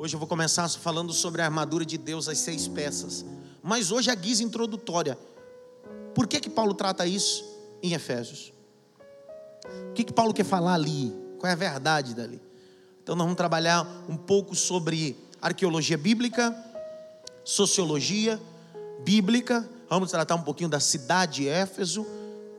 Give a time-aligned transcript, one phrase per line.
[0.00, 3.24] Hoje eu vou começar falando sobre a armadura de Deus, as seis peças.
[3.60, 5.18] Mas hoje a guisa introdutória.
[6.14, 7.44] Por que que Paulo trata isso
[7.82, 8.52] em Efésios?
[9.90, 11.12] O que que Paulo quer falar ali?
[11.40, 12.40] Qual é a verdade dali?
[13.02, 16.56] Então nós vamos trabalhar um pouco sobre arqueologia bíblica,
[17.44, 18.40] sociologia
[19.04, 22.06] bíblica, vamos tratar um pouquinho da cidade de Éfeso,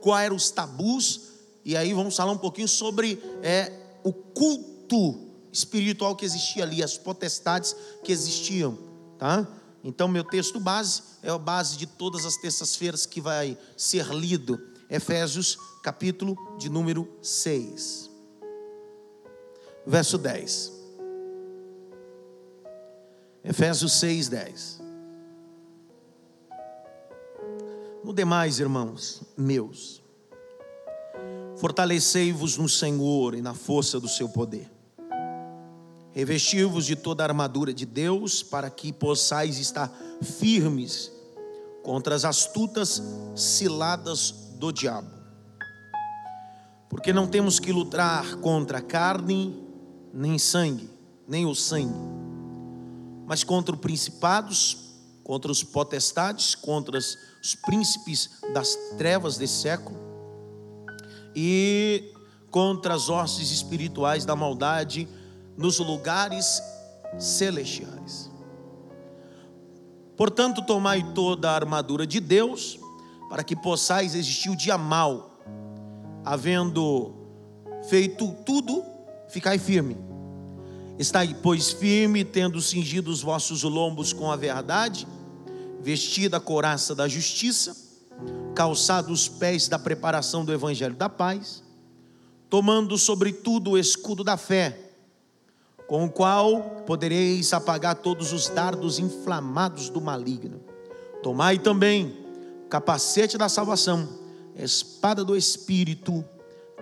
[0.02, 1.22] quais eram os tabus,
[1.64, 3.72] e aí vamos falar um pouquinho sobre é,
[4.04, 8.78] o culto espiritual que existia ali, as potestades que existiam,
[9.18, 9.46] tá?
[9.82, 14.60] Então, meu texto base é a base de todas as terças-feiras que vai ser lido,
[14.88, 18.10] Efésios, capítulo de número 6,
[19.86, 20.72] verso 10.
[23.42, 24.80] Efésios 6, 10.
[28.04, 30.02] No demais, irmãos meus,
[31.56, 34.79] fortalecei-vos no Senhor e na força do seu poder
[36.12, 41.10] Revesti-vos de toda a armadura de Deus, para que possais estar firmes
[41.82, 43.02] contra as astutas
[43.36, 45.08] ciladas do diabo.
[46.88, 49.56] Porque não temos que lutar contra carne,
[50.12, 50.90] nem sangue,
[51.28, 51.94] nem o sangue,
[53.26, 54.90] mas contra os principados,
[55.22, 59.96] contra os potestades, contra os príncipes das trevas desse século
[61.34, 62.12] e
[62.50, 65.08] contra as hostes espirituais da maldade
[65.60, 66.62] nos lugares
[67.18, 68.30] celestiais.
[70.16, 72.80] Portanto, tomai toda a armadura de Deus,
[73.28, 75.38] para que possais existir o dia mal,
[76.24, 77.14] havendo
[77.90, 78.82] feito tudo,
[79.28, 79.98] ficai firme.
[80.98, 85.06] Estai, pois, firme, tendo cingido os vossos lombos com a verdade,
[85.82, 87.76] vestida a couraça da justiça,
[88.54, 91.62] calçado os pés da preparação do evangelho da paz,
[92.48, 94.89] tomando sobretudo o escudo da fé,
[95.90, 100.60] com o qual podereis apagar todos os dardos inflamados do maligno.
[101.20, 102.16] Tomai também
[102.64, 104.08] o capacete da salvação,
[104.54, 106.24] espada do Espírito,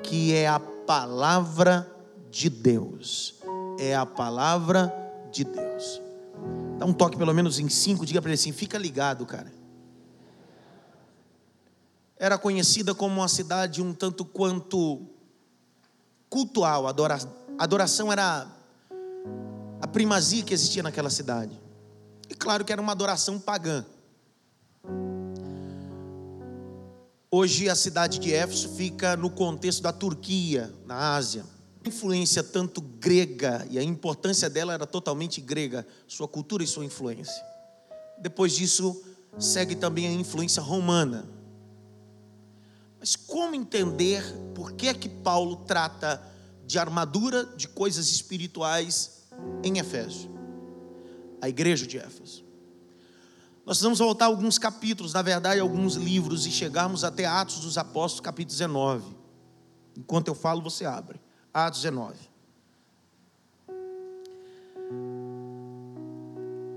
[0.03, 1.91] que é a palavra
[2.31, 3.37] de Deus.
[3.79, 4.95] É a palavra
[5.33, 6.03] de Deus.
[6.77, 9.51] Dá um toque pelo menos em cinco, diga para ele assim: fica ligado, cara.
[12.19, 15.01] Era conhecida como uma cidade um tanto quanto
[16.29, 16.85] cultual,
[17.59, 18.58] adoração era
[19.81, 21.59] a primazia que existia naquela cidade.
[22.29, 23.85] E claro que era uma adoração pagã.
[27.31, 31.45] Hoje a cidade de Éfeso fica no contexto da Turquia, na Ásia.
[31.85, 36.85] A influência tanto grega e a importância dela era totalmente grega, sua cultura e sua
[36.85, 37.43] influência.
[38.19, 39.01] Depois disso,
[39.39, 41.27] segue também a influência romana.
[42.99, 44.25] Mas como entender
[44.55, 46.21] por que é que Paulo trata
[46.67, 49.18] de armadura de coisas espirituais
[49.63, 50.31] em Efésio,
[51.41, 52.45] a igreja de Éfeso.
[53.65, 58.21] Nós vamos voltar alguns capítulos, na verdade, alguns livros, e chegarmos até Atos dos Apóstolos,
[58.21, 59.05] capítulo 19.
[59.97, 61.21] Enquanto eu falo, você abre.
[61.53, 62.17] Atos 19.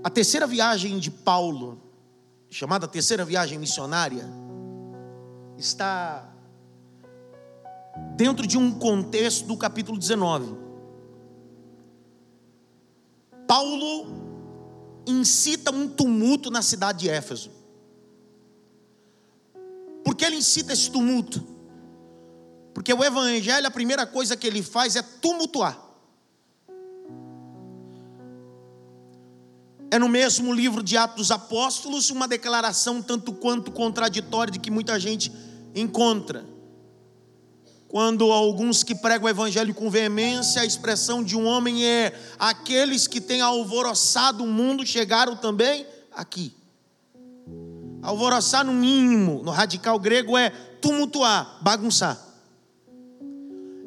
[0.04, 1.80] A terceira viagem de Paulo,
[2.50, 4.28] chamada terceira viagem missionária,
[5.56, 6.28] está
[8.16, 10.56] dentro de um contexto do capítulo 19.
[13.52, 14.06] Paulo
[15.06, 17.50] incita um tumulto na cidade de Éfeso.
[20.02, 21.46] Por que ele incita esse tumulto?
[22.72, 25.78] Porque o evangelho, a primeira coisa que ele faz é tumultuar.
[29.90, 34.70] É no mesmo livro de Atos dos Apóstolos uma declaração tanto quanto contraditória de que
[34.70, 35.30] muita gente
[35.74, 36.42] encontra
[37.92, 43.06] quando alguns que pregam o evangelho com veemência, a expressão de um homem é: aqueles
[43.06, 46.56] que têm alvoroçado o mundo chegaram também aqui.
[48.00, 50.48] Alvoroçar, no mínimo, no radical grego, é
[50.80, 52.18] tumultuar, bagunçar.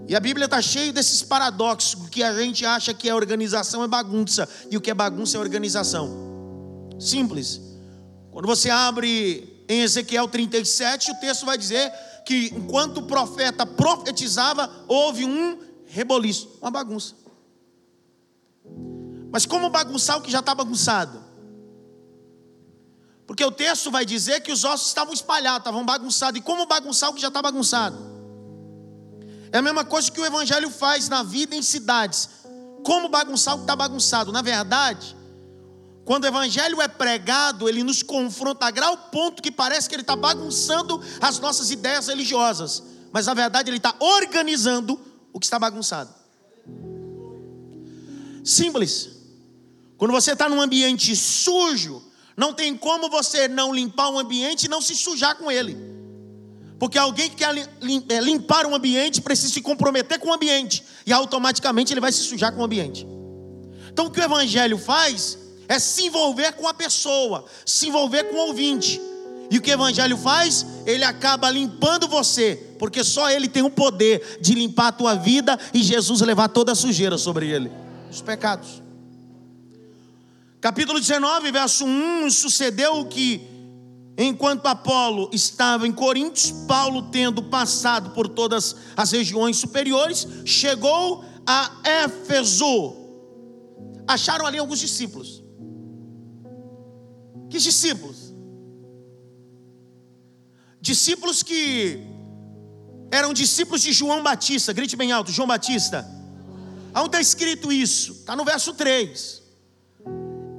[0.07, 3.87] E a Bíblia está cheia desses paradoxos, que a gente acha que é organização é
[3.87, 6.95] bagunça, e o que é bagunça é organização.
[6.99, 7.59] Simples.
[8.31, 11.91] Quando você abre em Ezequiel 37, o texto vai dizer
[12.25, 17.15] que enquanto o profeta profetizava, houve um reboliço, uma bagunça.
[19.31, 21.23] Mas como bagunçar o que já está bagunçado?
[23.27, 26.39] Porque o texto vai dizer que os ossos estavam espalhados, estavam bagunçados.
[26.39, 27.97] E como bagunçar o que já está bagunçado?
[29.51, 32.29] É a mesma coisa que o Evangelho faz na vida em cidades.
[32.83, 34.31] Como bagunçar o que está bagunçado?
[34.31, 35.15] Na verdade,
[36.05, 40.03] quando o evangelho é pregado, ele nos confronta a grau ponto que parece que ele
[40.03, 44.99] está bagunçando as nossas ideias religiosas, mas na verdade ele está organizando
[45.33, 46.13] o que está bagunçado.
[48.43, 49.09] Simples.
[49.97, 52.03] Quando você está num ambiente sujo,
[52.37, 55.75] não tem como você não limpar o ambiente e não se sujar com ele.
[56.77, 60.83] Porque alguém que quer é, limpar um ambiente precisa se comprometer com o ambiente.
[61.05, 63.07] E automaticamente ele vai se sujar com o ambiente.
[63.89, 68.35] Então o que o Evangelho faz é se envolver com a pessoa, se envolver com
[68.35, 69.01] o ouvinte.
[69.49, 70.65] E o que o Evangelho faz?
[70.85, 75.59] Ele acaba limpando você, porque só Ele tem o poder de limpar a tua vida
[75.73, 77.71] e Jesus levar toda a sujeira sobre ele,
[78.09, 78.81] os pecados.
[80.59, 83.39] Capítulo 19, verso 1: Sucedeu que,
[84.17, 91.71] enquanto Apolo estava em Coríntios, Paulo, tendo passado por todas as regiões superiores, chegou a
[91.83, 92.95] Éfeso.
[94.07, 95.44] Acharam ali alguns discípulos.
[97.55, 98.33] Que discípulos?
[100.81, 102.01] Discípulos que
[103.09, 106.05] eram discípulos de João Batista, grite bem alto, João Batista.
[106.93, 108.11] Onde está escrito isso?
[108.11, 109.41] Está no verso 3.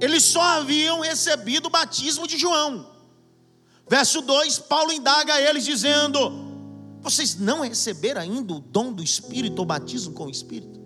[0.00, 2.90] Eles só haviam recebido o batismo de João.
[3.86, 6.18] Verso 2, Paulo indaga a eles dizendo:
[7.02, 10.80] Vocês não receberam ainda o dom do Espírito, o batismo com o Espírito?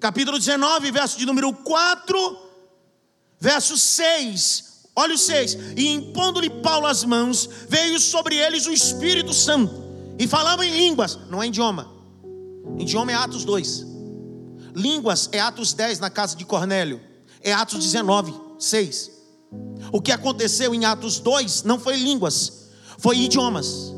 [0.00, 2.49] Capítulo 19, verso de número 4,
[3.40, 4.64] verso 6.
[4.94, 9.72] Olha o 6: E impondo-lhe Paulo as mãos, veio sobre eles o Espírito Santo,
[10.18, 11.90] e falavam em línguas, não é idioma,
[12.78, 13.86] idioma é Atos 2.
[14.74, 17.00] Línguas é Atos 10 na casa de Cornélio,
[17.40, 19.10] é Atos 19, 6.
[19.92, 23.92] O que aconteceu em Atos 2 não foi línguas, foi idiomas.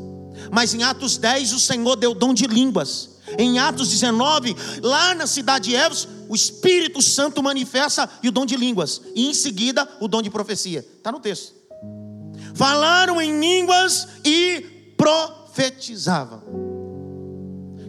[0.51, 3.11] Mas em Atos 10 o Senhor deu dom de línguas.
[3.39, 8.47] Em Atos 19, lá na cidade de Éfeso, o Espírito Santo manifesta e o dom
[8.47, 9.03] de línguas.
[9.15, 10.79] E em seguida, o dom de profecia.
[10.79, 11.53] Está no texto.
[12.55, 16.43] Falaram em línguas e profetizavam.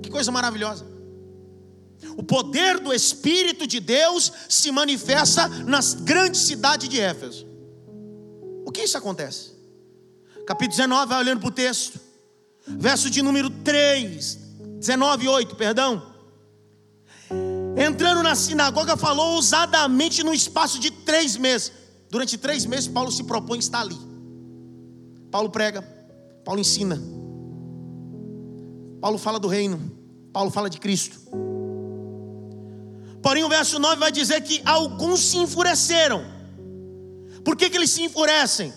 [0.02, 0.86] Que coisa maravilhosa.
[2.18, 7.48] O poder do Espírito de Deus se manifesta nas grandes cidades de Éfeso.
[8.66, 9.54] O que isso acontece?
[10.46, 11.98] Capítulo 19, vai olhando para o texto.
[12.68, 14.38] Verso de número 3,
[14.82, 16.13] 19, 8, perdão.
[17.76, 21.72] Entrando na sinagoga, falou ousadamente no espaço de três meses.
[22.10, 23.98] Durante três meses, Paulo se propõe estar ali.
[25.32, 25.82] Paulo prega,
[26.46, 27.02] Paulo ensina,
[29.02, 29.92] Paulo fala do reino,
[30.32, 31.18] Paulo fala de Cristo.
[33.22, 36.24] Porém, o verso 9 vai dizer que alguns se enfureceram.
[37.44, 38.72] Por que, que eles se enfurecem?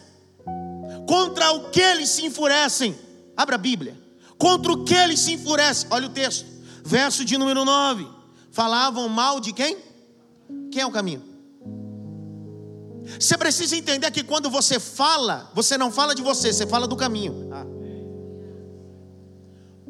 [1.06, 2.96] Contra o que eles se enfurecem?
[3.36, 4.00] Abra a Bíblia.
[4.38, 5.88] Contra o que eles se enfurecem?
[5.90, 6.46] Olha o texto,
[6.84, 8.15] verso de número 9.
[8.56, 9.76] Falavam mal de quem?
[10.72, 11.22] Quem é o caminho?
[13.20, 16.96] Você precisa entender que quando você fala, você não fala de você, você fala do
[16.96, 17.50] caminho.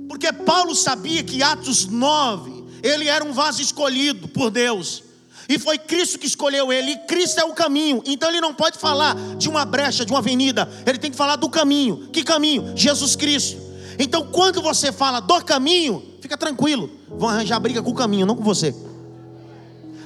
[0.09, 5.05] Porque Paulo sabia que Atos 9 ele era um vaso escolhido por Deus.
[5.49, 8.03] E foi Cristo que escolheu ele, e Cristo é o caminho.
[8.05, 11.37] Então ele não pode falar de uma brecha, de uma avenida, ele tem que falar
[11.37, 12.09] do caminho.
[12.09, 12.73] Que caminho?
[12.77, 13.59] Jesus Cristo.
[13.97, 18.35] Então quando você fala do caminho, fica tranquilo, vão arranjar briga com o caminho, não
[18.35, 18.75] com você.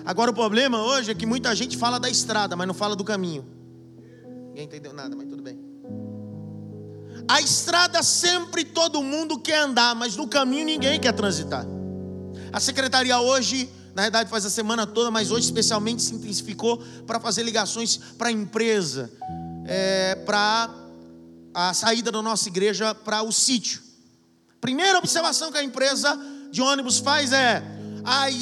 [0.04, 3.02] Agora o problema hoje é que muita gente fala da estrada, mas não fala do
[3.02, 3.44] caminho.
[4.48, 5.58] Ninguém entendeu nada, mas tudo bem.
[7.26, 11.64] A estrada sempre todo mundo quer andar, mas no caminho ninguém quer transitar.
[12.52, 17.18] A secretaria hoje, na verdade faz a semana toda, mas hoje especialmente se intensificou para
[17.18, 19.10] fazer ligações para a empresa,
[19.64, 20.68] é, para
[21.54, 23.89] a saída da nossa igreja para o sítio.
[24.60, 26.18] Primeira observação que a empresa
[26.50, 27.62] de ônibus faz é,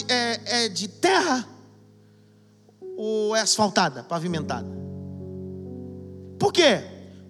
[0.08, 1.48] é, é de terra
[2.96, 4.68] ou é asfaltada, pavimentada?
[6.38, 6.82] Por quê?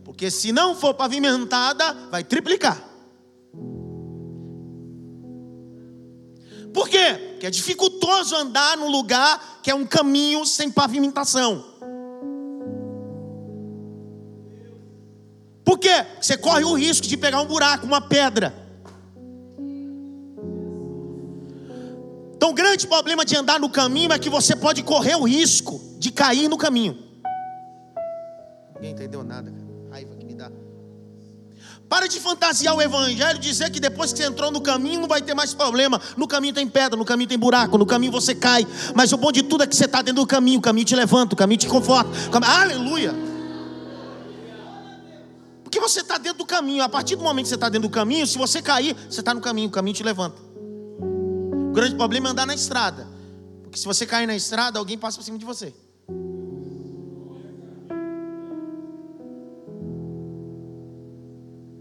[0.04, 2.82] Porque se não for pavimentada, vai triplicar.
[6.72, 7.28] Por quê?
[7.32, 11.64] Porque é dificultoso andar num lugar que é um caminho sem pavimentação.
[15.64, 16.06] Por quê?
[16.20, 18.67] Você corre o risco de pegar um buraco, uma pedra.
[22.38, 25.80] Então, o grande problema de andar no caminho é que você pode correr o risco
[25.98, 26.96] de cair no caminho.
[28.76, 29.66] Ninguém entendeu nada, cara.
[29.90, 30.48] Raiva que me dá.
[31.88, 35.20] Para de fantasiar o evangelho, dizer que depois que você entrou no caminho não vai
[35.20, 36.00] ter mais problema.
[36.16, 38.64] No caminho tem pedra, no caminho tem buraco, no caminho você cai.
[38.94, 40.94] Mas o bom de tudo é que você está dentro do caminho, o caminho te
[40.94, 42.08] levanta, o caminho te conforta.
[42.30, 42.52] Caminho...
[42.52, 43.14] Aleluia!
[45.64, 46.84] Porque você está dentro do caminho.
[46.84, 49.34] A partir do momento que você está dentro do caminho, se você cair, você está
[49.34, 50.47] no caminho, o caminho te levanta.
[51.78, 53.06] Grande problema é andar na estrada.
[53.62, 55.72] Porque se você cair na estrada, alguém passa por cima de você.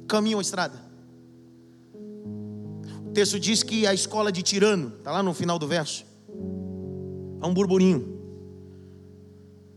[0.07, 0.79] caminho ou estrada?
[3.07, 6.05] O texto diz que a escola de tirano, está lá no final do verso.
[7.41, 8.21] Há um burburinho.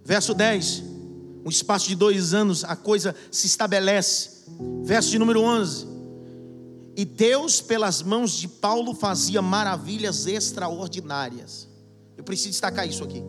[0.05, 0.83] Verso 10.
[1.47, 4.45] Um espaço de dois anos, a coisa se estabelece.
[4.85, 6.00] Verso de número 11.
[7.01, 11.67] E Deus, pelas mãos de Paulo, fazia maravilhas extraordinárias.
[12.15, 13.25] Eu preciso destacar isso aqui.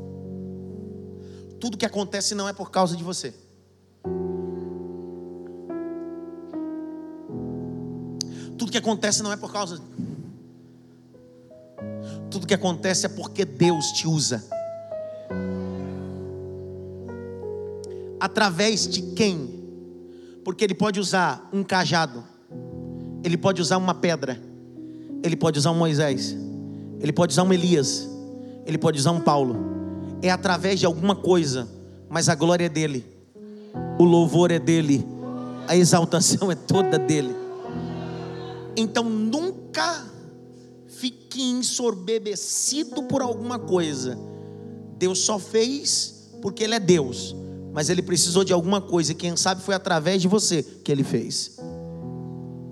[1.58, 3.34] Tudo que acontece não é por causa de você.
[8.58, 9.82] Tudo que acontece não é por causa.
[12.30, 14.44] Tudo que acontece é porque Deus te usa.
[18.20, 19.64] Através de quem?
[20.44, 22.31] Porque Ele pode usar um cajado,
[23.24, 24.42] Ele pode usar uma pedra,
[25.24, 26.36] Ele pode usar um Moisés,
[27.00, 28.10] Ele pode usar um Elias,
[28.66, 29.56] Ele pode usar um Paulo.
[30.22, 31.68] É através de alguma coisa,
[32.10, 33.06] mas a glória é dele,
[34.00, 35.06] o louvor é dele,
[35.68, 37.36] a exaltação é toda dele.
[38.76, 40.06] Então nunca
[40.88, 44.18] fique ensorbebecido por alguma coisa.
[44.98, 47.36] Deus só fez porque Ele é Deus,
[47.74, 51.04] mas Ele precisou de alguma coisa, e quem sabe foi através de você que Ele
[51.04, 51.58] fez.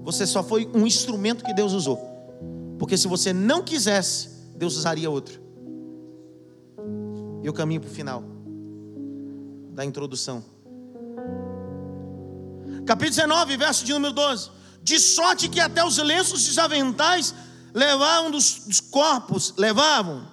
[0.09, 1.99] Você só foi um instrumento que Deus usou,
[2.79, 5.39] porque se você não quisesse, Deus usaria outro.
[7.43, 8.23] E eu caminho para o final
[9.69, 10.43] da introdução.
[12.87, 14.49] Capítulo 19, verso de número 12
[14.81, 17.35] de sorte que até os lenços e os aventais
[17.71, 20.25] levavam dos, dos corpos, levavam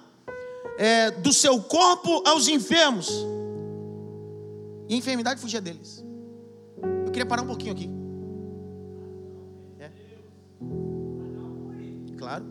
[0.79, 3.11] é, do seu corpo aos enfermos,
[4.89, 6.03] e a enfermidade fugia deles.
[7.05, 7.96] Eu queria parar um pouquinho aqui.
[12.27, 12.43] Claro.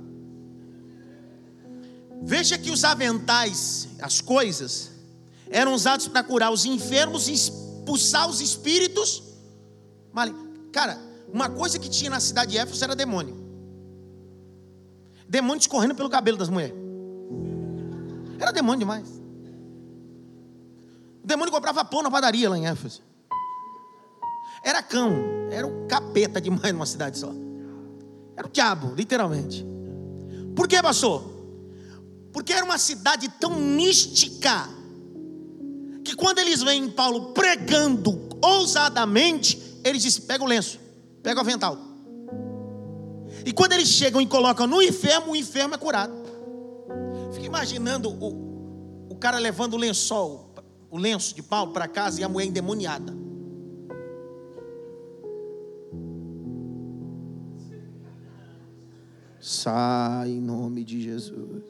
[2.23, 4.91] Veja que os aventais, as coisas,
[5.51, 9.23] eram usados para curar os enfermos e expulsar os espíritos.
[10.73, 10.99] Cara,
[11.31, 13.37] uma coisa que tinha na cidade de Éfeso era demônio.
[15.29, 16.75] Demônio escorrendo pelo cabelo das mulheres.
[18.39, 19.07] Era demônio demais.
[21.23, 23.03] O demônio comprava pão na padaria lá em Éfeso.
[24.65, 25.13] Era cão,
[25.51, 27.31] era um capeta demais numa cidade só.
[28.37, 29.65] Era o diabo, literalmente.
[30.55, 31.37] Por que, pastor?
[32.33, 34.69] Porque era uma cidade tão mística
[36.05, 40.79] que quando eles veem Paulo pregando ousadamente, eles dizem: pega o lenço.
[41.23, 41.79] Pega o avental.
[43.45, 46.13] E quando eles chegam e colocam no enfermo, o enfermo é curado.
[47.33, 50.55] Fica imaginando o, o cara levando o lençol,
[50.91, 53.26] o lenço de Paulo para casa e a mulher endemoniada.
[59.47, 61.63] Sai em nome de Jesus.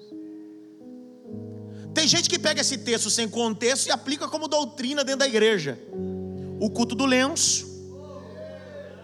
[1.92, 5.78] Tem gente que pega esse texto sem contexto e aplica como doutrina dentro da igreja.
[6.58, 7.66] O culto do lenço,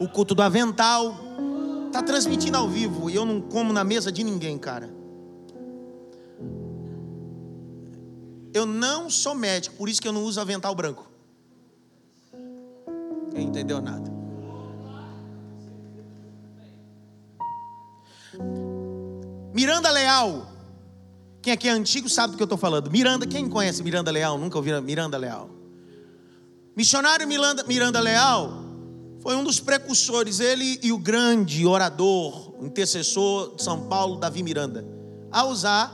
[0.01, 1.15] o culto do avental.
[1.89, 4.89] Está transmitindo ao vivo e eu não como na mesa de ninguém, cara.
[8.55, 11.11] Eu não sou médico, por isso que eu não uso avental branco.
[13.35, 14.22] Quem entendeu nada?
[19.55, 20.47] Miranda Leal.
[21.41, 22.91] Quem aqui é antigo sabe do que eu estou falando.
[22.91, 24.39] Miranda, quem conhece Miranda Leal?
[24.39, 25.51] Nunca ouviram Miranda Leal?
[26.77, 28.63] Missionário Miranda, Miranda Leal
[29.23, 34.85] foi um dos precursores, ele e o grande orador, intercessor de São Paulo, Davi Miranda,
[35.31, 35.93] a usar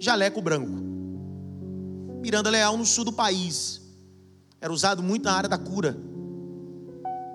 [0.00, 0.72] jaleco branco.
[2.22, 3.82] Miranda Leal no sul do país.
[4.60, 5.96] Era usado muito na área da cura.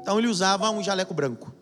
[0.02, 1.53] Então ele usava um jaleco branco.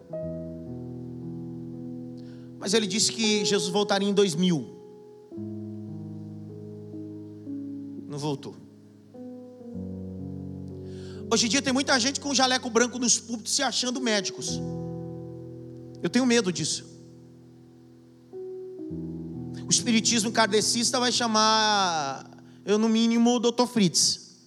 [2.61, 4.63] Mas ele disse que Jesus voltaria em 2000.
[8.07, 8.55] Não voltou.
[11.33, 14.59] Hoje em dia tem muita gente com jaleco branco nos púlpitos se achando médicos.
[16.03, 16.85] Eu tenho medo disso.
[19.65, 22.29] O espiritismo kardecista vai chamar,
[22.63, 23.65] eu no mínimo, o Dr.
[23.65, 24.37] Fritz.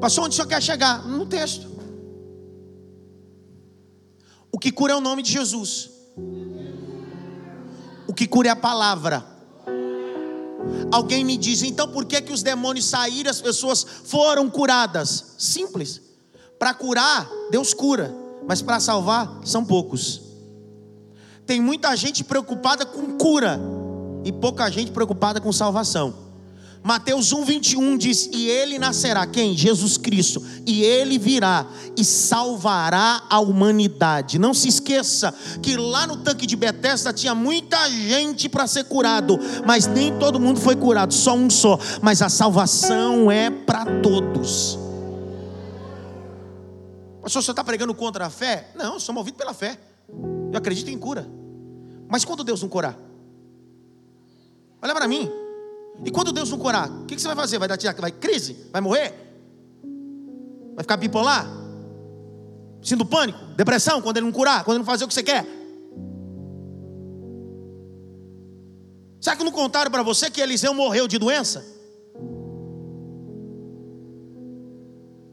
[0.00, 1.08] Passou onde o senhor quer chegar?
[1.08, 1.73] No texto.
[4.54, 5.90] O que cura é o nome de Jesus.
[8.06, 9.26] O que cura é a palavra.
[10.92, 15.34] Alguém me diz, então por que, que os demônios saíram, as pessoas foram curadas?
[15.38, 16.00] Simples.
[16.56, 18.14] Para curar, Deus cura,
[18.46, 20.22] mas para salvar, são poucos.
[21.44, 23.60] Tem muita gente preocupada com cura
[24.24, 26.14] e pouca gente preocupada com salvação.
[26.84, 29.56] Mateus 1, 21 diz: E ele nascerá, quem?
[29.56, 30.44] Jesus Cristo.
[30.66, 34.38] E ele virá e salvará a humanidade.
[34.38, 39.38] Não se esqueça que lá no tanque de Betesda tinha muita gente para ser curado,
[39.66, 41.78] mas nem todo mundo foi curado, só um só.
[42.02, 44.78] Mas a salvação é para todos.
[47.22, 48.70] Pastor, você está pregando contra a fé?
[48.74, 49.78] Não, eu sou movido pela fé.
[50.52, 51.26] Eu acredito em cura.
[52.10, 52.94] Mas quando Deus não curar?
[54.82, 55.43] Olha para mim.
[56.02, 57.58] E quando Deus não curar, o que, você vai fazer?
[57.58, 58.56] Vai dar vai crise?
[58.72, 59.12] Vai morrer?
[60.74, 61.46] Vai ficar bipolar?
[62.82, 63.38] Sinto pânico?
[63.56, 64.02] Depressão?
[64.02, 64.64] Quando ele não curar?
[64.64, 65.46] Quando ele não fazer o que você quer?
[69.20, 71.64] Será que não contaram para você que Eliseu morreu de doença?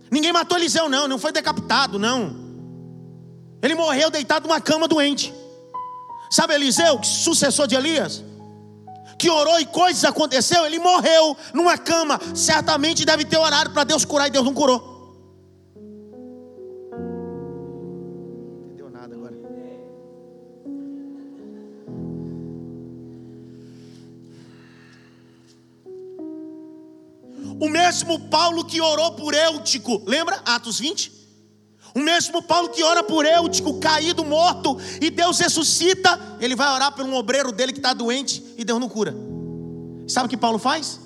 [0.09, 2.35] Ninguém matou Eliseu, não, não foi decapitado, não.
[3.61, 5.33] Ele morreu deitado numa cama doente.
[6.29, 8.23] Sabe Eliseu, sucessor de Elias?
[9.21, 12.19] Que orou e coisas aconteceu, ele morreu numa cama.
[12.33, 14.81] Certamente deve ter orado para Deus curar e Deus não curou.
[27.59, 30.41] O mesmo Paulo que orou por Eutico, lembra?
[30.43, 31.20] Atos 20?
[31.93, 36.95] O mesmo Paulo que ora por Eutico, caído, morto, e Deus ressuscita, ele vai orar
[36.95, 39.13] por um obreiro dele que está doente e Deus não cura.
[40.07, 40.99] Sabe o que Paulo faz?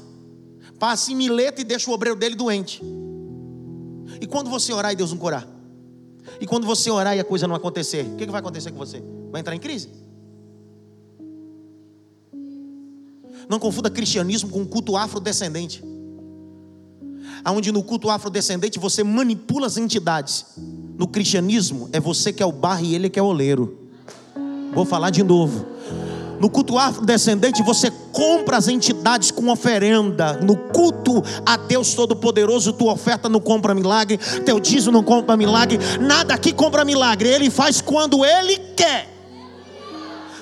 [0.77, 2.81] Passa em Mileto e deixa o obreiro dele doente.
[4.21, 5.47] E quando você orar e Deus não curar?
[6.39, 9.03] E quando você orar e a coisa não acontecer, o que vai acontecer com você?
[9.31, 9.89] Vai entrar em crise?
[13.49, 15.83] Não confunda cristianismo com culto afrodescendente
[17.47, 20.45] onde no culto afrodescendente você manipula as entidades.
[20.97, 23.79] No cristianismo é você que é o barro e ele que é o oleiro.
[24.73, 25.65] Vou falar de novo.
[26.39, 30.33] No culto afrodescendente você compra as entidades com oferenda.
[30.41, 35.79] No culto a Deus Todo-Poderoso, tua oferta não compra milagre, teu dízimo não compra milagre,
[35.99, 37.29] nada aqui compra milagre.
[37.29, 39.14] Ele faz quando ele quer.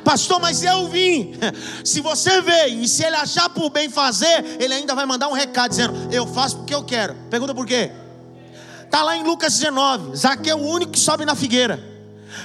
[0.04, 1.34] Pastor, mas eu vim.
[1.84, 5.34] Se você veio e se ele achar por bem fazer, ele ainda vai mandar um
[5.34, 7.16] recado dizendo: Eu faço porque eu quero.
[7.30, 7.92] Pergunta por quê?
[8.84, 10.16] Está lá em Lucas 19.
[10.16, 11.94] Zaqueu, o único que sobe na figueira.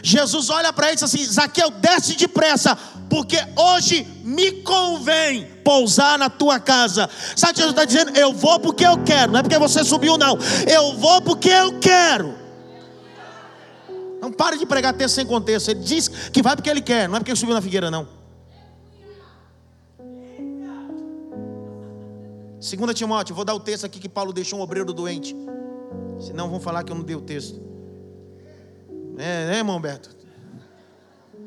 [0.03, 2.77] Jesus olha para ele e diz assim: Zaqueu, desce depressa,
[3.11, 7.09] porque hoje me convém pousar na tua casa.
[7.37, 8.17] Sabe o que Jesus está dizendo?
[8.17, 10.39] Eu vou porque eu quero, não é porque você subiu, não.
[10.67, 12.38] Eu vou porque eu quero.
[14.29, 15.71] Não pare de pregar texto sem contexto.
[15.71, 18.07] Ele diz que vai porque ele quer, não é porque ele subiu na figueira, não.
[22.61, 25.35] Segunda Timóteo, vou dar o texto aqui que Paulo deixou um obreiro doente.
[26.21, 27.59] Senão vão falar que eu não dei o texto.
[29.17, 30.15] É, né, irmão Humberto?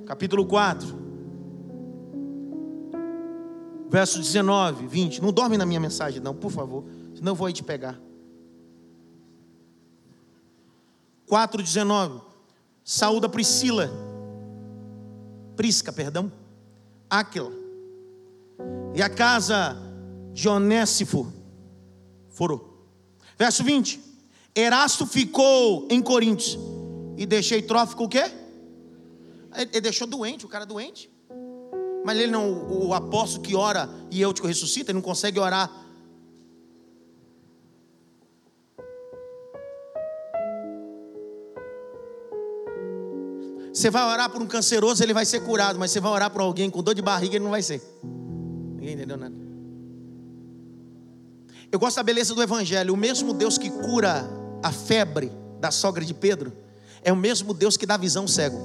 [0.08, 1.00] Capítulo 4.
[3.92, 5.22] Verso 19, 20.
[5.22, 6.84] Não dorme na minha mensagem, não, por favor.
[7.14, 8.00] Senão eu vou aí te pegar.
[11.28, 12.31] 4, 19.
[12.84, 13.90] Saúda Priscila,
[15.56, 16.32] Prisca, perdão,
[17.10, 17.52] Áquila,
[18.94, 19.78] e a casa
[20.34, 21.32] de Onésipo
[22.30, 22.88] forou.
[23.38, 24.00] Verso 20:
[24.56, 26.58] Erasto ficou em Coríntios
[27.18, 28.32] e deixei Trófico o quê?
[29.56, 31.10] Ele deixou doente, o cara doente.
[32.04, 35.70] Mas ele não, o apóstolo que ora e eu te ressuscita, ele não consegue orar
[43.82, 46.40] Você vai orar por um canceroso, ele vai ser curado, mas você vai orar por
[46.40, 47.82] alguém com dor de barriga, ele não vai ser.
[48.76, 49.34] Ninguém entendeu nada.
[51.72, 52.94] Eu gosto da beleza do Evangelho.
[52.94, 54.30] O mesmo Deus que cura
[54.62, 56.54] a febre da sogra de Pedro,
[57.02, 58.60] é o mesmo Deus que dá visão cego.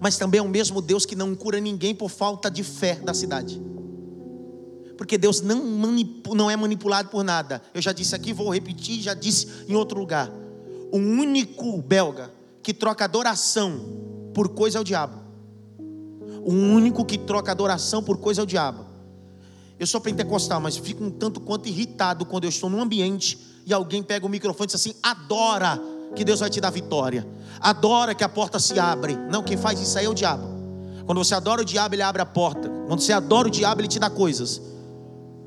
[0.00, 3.12] Mas também é o mesmo Deus que não cura ninguém por falta de fé da
[3.12, 3.60] cidade.
[4.96, 5.62] Porque Deus não,
[6.34, 7.60] não é manipulado por nada.
[7.74, 10.32] Eu já disse aqui, vou repetir, já disse em outro lugar.
[10.90, 15.18] O único belga que troca adoração por coisa é o diabo.
[16.44, 18.86] O único que troca adoração por coisa é o diabo.
[19.78, 23.72] Eu sou pentecostal, mas fico um tanto quanto irritado quando eu estou num ambiente e
[23.72, 25.80] alguém pega o microfone e diz assim: adora
[26.14, 27.26] que Deus vai te dar vitória,
[27.60, 29.16] adora que a porta se abre.
[29.30, 30.48] Não, quem faz isso aí é o diabo.
[31.06, 32.68] Quando você adora o diabo, ele abre a porta.
[32.86, 34.60] Quando você adora o diabo, ele te dá coisas.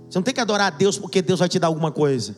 [0.09, 2.35] Você não tem que adorar a Deus porque Deus vai te dar alguma coisa.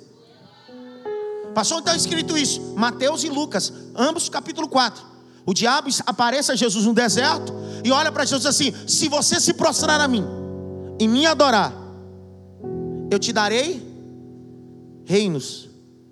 [1.56, 5.02] Passou então escrito isso, Mateus e Lucas, ambos capítulo 4.
[5.46, 9.54] O diabo aparece a Jesus no deserto e olha para Jesus assim: Se você se
[9.54, 10.26] prostrar a mim
[11.00, 11.74] e me adorar,
[13.10, 13.82] eu te darei
[15.06, 15.70] reinos,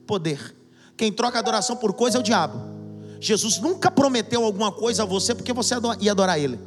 [0.07, 0.55] poder.
[0.95, 2.61] Quem troca adoração por coisa é o diabo.
[3.19, 6.57] Jesus nunca prometeu alguma coisa a você porque você ia adorar ele.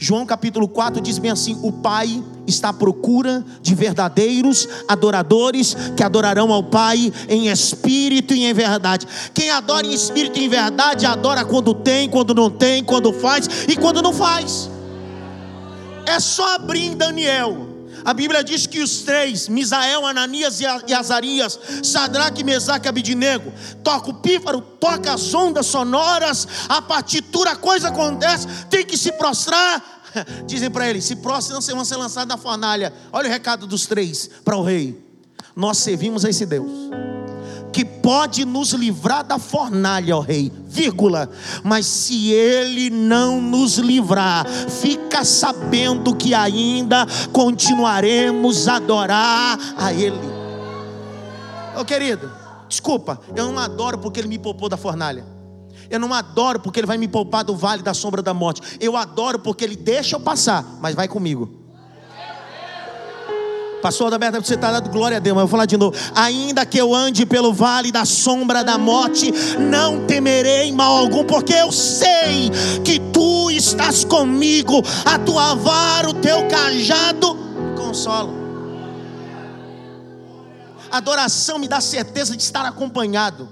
[0.00, 6.04] João capítulo 4 diz bem assim: O Pai está à procura de verdadeiros adoradores que
[6.04, 9.08] adorarão ao Pai em espírito e em verdade.
[9.34, 13.48] Quem adora em espírito e em verdade, adora quando tem, quando não tem, quando faz
[13.66, 14.70] e quando não faz.
[16.06, 17.67] É só abrir em Daniel
[18.08, 23.52] A Bíblia diz que os três, Misael, Ananias e Azarias, Sadraque, Mesaque e Abidinego,
[23.84, 29.12] toca o pífaro, toca as ondas sonoras, a partitura, a coisa acontece, tem que se
[29.12, 30.08] prostrar.
[30.48, 32.94] Dizem para ele: se prostram, senão vão ser lançados na fornalha.
[33.12, 34.98] Olha o recado dos três para o rei.
[35.54, 36.70] Nós servimos a esse Deus
[37.72, 41.30] que pode nos livrar da fornalha, ó rei, vírgula.
[41.62, 50.18] Mas se ele não nos livrar, fica sabendo que ainda continuaremos a adorar a ele.
[51.78, 52.30] Ô querido,
[52.68, 55.24] desculpa, eu não adoro porque ele me poupou da fornalha.
[55.90, 58.60] Eu não adoro porque ele vai me poupar do vale da sombra da morte.
[58.80, 61.57] Eu adoro porque ele deixa eu passar, mas vai comigo.
[63.82, 65.96] Pastor Adalberto, você está dando glória a Deus, mas eu vou falar de novo.
[66.14, 71.52] Ainda que eu ande pelo vale da sombra da morte, não temerei mal algum, porque
[71.52, 72.50] eu sei
[72.84, 77.36] que tu estás comigo, a tua vara, o teu cajado
[77.76, 78.32] consola.
[80.90, 83.48] Adoração me dá certeza de estar acompanhado,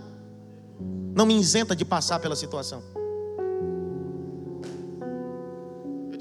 [1.14, 2.95] não me isenta de passar pela situação.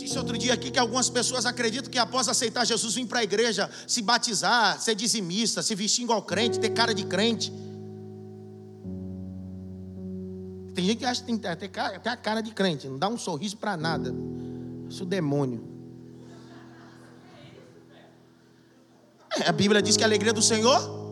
[0.06, 3.24] Disse outro dia aqui que algumas pessoas acreditam que após aceitar Jesus, vir para a
[3.24, 7.52] igreja, se batizar, ser dizimista, se vestir igual crente, ter cara de crente.
[10.74, 13.18] Tem gente que acha que tem que ter a cara de crente, não dá um
[13.18, 14.14] sorriso para nada.
[14.90, 15.64] Isso é o demônio.
[19.38, 21.05] É, a Bíblia diz que a alegria do Senhor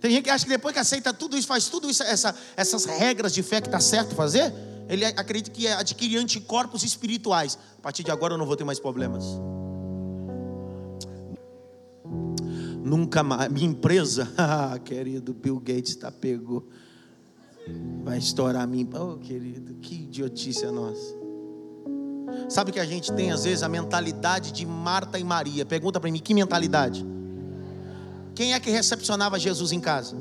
[0.00, 2.84] Tem gente que acha que depois que aceita tudo isso, faz tudo isso, essa, essas
[2.84, 4.52] regras de fé que está certo fazer,
[4.88, 7.58] ele acredita que adquire anticorpos espirituais.
[7.78, 9.24] A partir de agora eu não vou ter mais problemas.
[12.84, 13.50] Nunca mais.
[13.50, 16.68] Minha empresa, ah, querido, Bill Gates está pego.
[18.04, 18.88] Vai estourar a mim.
[18.94, 21.16] Oh, querido, que idiotice nossa.
[22.48, 25.66] Sabe que a gente tem às vezes a mentalidade de Marta e Maria.
[25.66, 27.04] Pergunta para mim, que mentalidade?
[28.36, 30.14] Quem é que recepcionava Jesus em casa?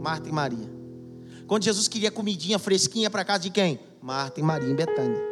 [0.00, 0.68] Marta e Maria.
[1.46, 3.78] Quando Jesus queria comidinha fresquinha para casa de quem?
[4.02, 5.22] Marta e Maria em Betânia.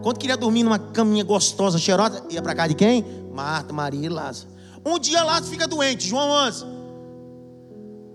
[0.00, 3.04] Quando queria dormir numa caminha gostosa, cheirosa, ia para casa de quem?
[3.34, 4.48] Marta, Maria e Lázaro.
[4.84, 6.64] Um dia Lázaro fica doente, João 11.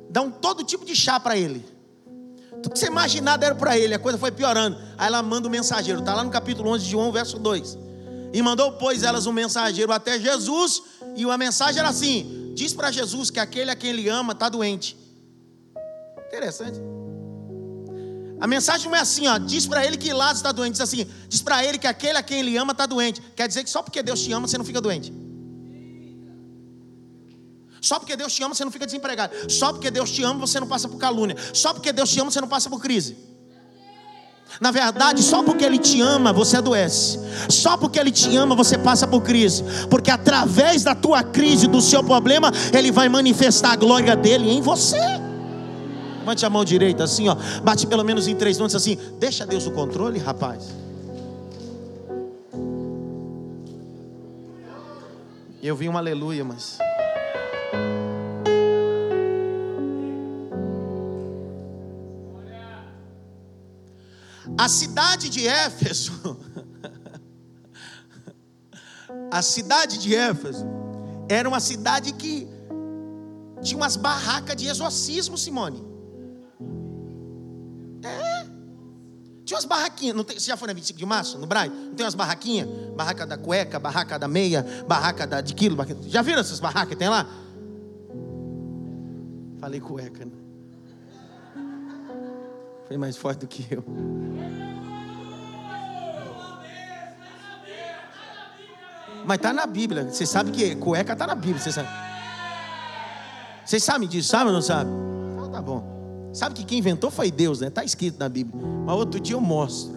[0.09, 1.65] Dá um todo tipo de chá para ele.
[2.63, 4.77] Tudo que você imaginar deram para ele, a coisa foi piorando.
[4.97, 7.77] Aí ela manda o um mensageiro, está lá no capítulo 11 de João, verso 2.
[8.31, 10.81] E mandou, pois, elas um mensageiro até Jesus,
[11.17, 14.47] e a mensagem era assim: diz para Jesus que aquele a quem ele ama está
[14.47, 14.89] doente.
[16.27, 16.79] Interessante.
[18.39, 19.37] A mensagem não é assim, ó.
[19.37, 20.73] Diz para ele que Lázaro está doente.
[20.73, 23.19] Diz assim: diz para ele que aquele a quem ele ama está doente.
[23.35, 25.11] Quer dizer que só porque Deus te ama você não fica doente.
[27.89, 29.33] Só porque Deus te ama você não fica desempregado.
[29.59, 31.35] Só porque Deus te ama você não passa por calúnia.
[31.53, 33.17] Só porque Deus te ama você não passa por crise.
[34.59, 37.19] Na verdade, só porque Ele te ama, você adoece.
[37.49, 39.63] Só porque Ele te ama, você passa por crise.
[39.89, 44.61] Porque através da tua crise, do seu problema, Ele vai manifestar a glória dele em
[44.61, 44.99] você.
[46.19, 47.35] Levante a mão direita assim, ó.
[47.63, 48.97] Bate pelo menos em três notes assim.
[49.19, 50.69] Deixa Deus o controle, rapaz.
[55.63, 56.77] Eu vi um aleluia, mas.
[64.61, 66.37] A cidade de Éfeso,
[69.31, 70.67] a cidade de Éfeso,
[71.27, 72.47] era uma cidade que
[73.63, 75.83] tinha umas barracas de exorcismo, Simone.
[78.03, 78.45] É.
[79.43, 80.15] Tinha umas barraquinhas.
[80.15, 81.73] Não tem, você já foi na 25 de março, no Braille?
[81.73, 82.69] Não tem umas barraquinhas?
[82.95, 85.75] Barraca da cueca, barraca da meia, barraca da, de quilo.
[85.75, 86.95] Barraca, já viram essas barracas?
[86.95, 87.27] Tem lá?
[89.59, 90.40] Falei cueca, né?
[92.91, 93.81] Foi mais forte do que eu.
[99.25, 100.11] Mas está na Bíblia.
[100.11, 101.57] Você sabe que cueca está na Bíblia.
[101.57, 101.87] Você sabe?
[103.65, 104.91] Vocês sabem disso, sabe ou não sabe?
[105.35, 106.29] Então tá bom.
[106.33, 107.67] Sabe que quem inventou foi Deus, né?
[107.67, 108.61] Está escrito na Bíblia.
[108.85, 109.93] Mas outro dia eu mostro.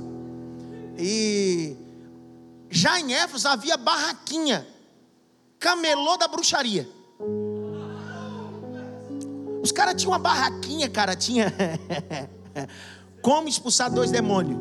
[0.97, 1.77] E
[2.71, 4.65] já em Éfeso havia barraquinha,
[5.59, 6.89] camelô da bruxaria.
[9.61, 11.53] Os caras tinham uma barraquinha, cara, tinha
[13.21, 14.59] Como expulsar dois demônios?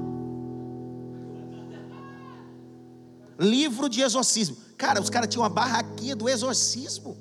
[3.40, 4.56] Livro de exorcismo.
[4.78, 7.18] Cara, os caras tinham uma barraquinha do exorcismo.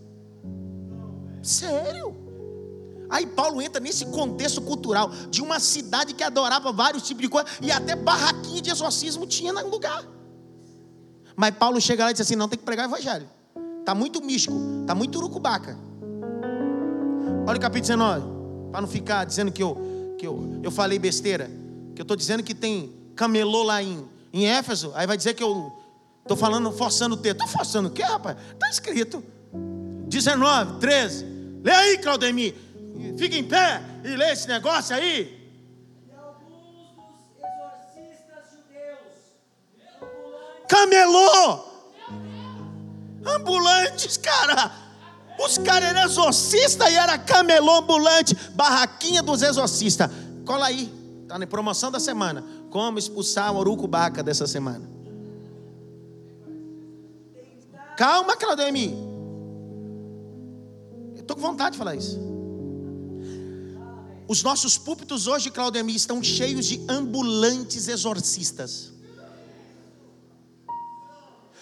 [1.42, 2.16] Sério.
[3.10, 7.46] Aí Paulo entra nesse contexto cultural de uma cidade que adorava vários tipos de coisa
[7.60, 10.02] e até barraquinha de exorcismo tinha no lugar.
[11.36, 13.28] Mas Paulo chega lá e diz assim: não tem que pregar o evangelho.
[13.80, 15.76] Está muito místico, está muito urucubaca.
[17.46, 18.26] Olha o capítulo 19,
[18.70, 19.91] para não ficar dizendo que eu
[20.22, 21.50] que eu, eu falei besteira,
[21.96, 25.42] que eu estou dizendo que tem camelou lá em, em Éfeso, aí vai dizer que
[25.42, 25.72] eu
[26.22, 27.40] estou falando, forçando o texto.
[27.40, 28.36] Estou forçando o quê, rapaz?
[28.52, 29.20] Está escrito.
[30.06, 31.26] 19, 13.
[31.64, 32.54] Lê aí, Claudemir.
[33.18, 35.42] Fica em pé e lê esse negócio aí.
[40.68, 41.64] Camelô!
[43.26, 44.81] Ambulantes, cara!
[45.38, 50.10] Os caras eram exorcistas e era camelô ambulante, barraquinha dos exorcistas.
[50.44, 50.92] Cola aí,
[51.28, 52.44] tá na promoção da semana.
[52.70, 54.88] Como expulsar o urucubaca dessa semana.
[57.96, 58.92] Calma, Claudemir.
[61.16, 62.18] Eu tô com vontade de falar isso.
[64.26, 68.92] Os nossos púlpitos hoje, Claudemir, estão cheios de ambulantes exorcistas.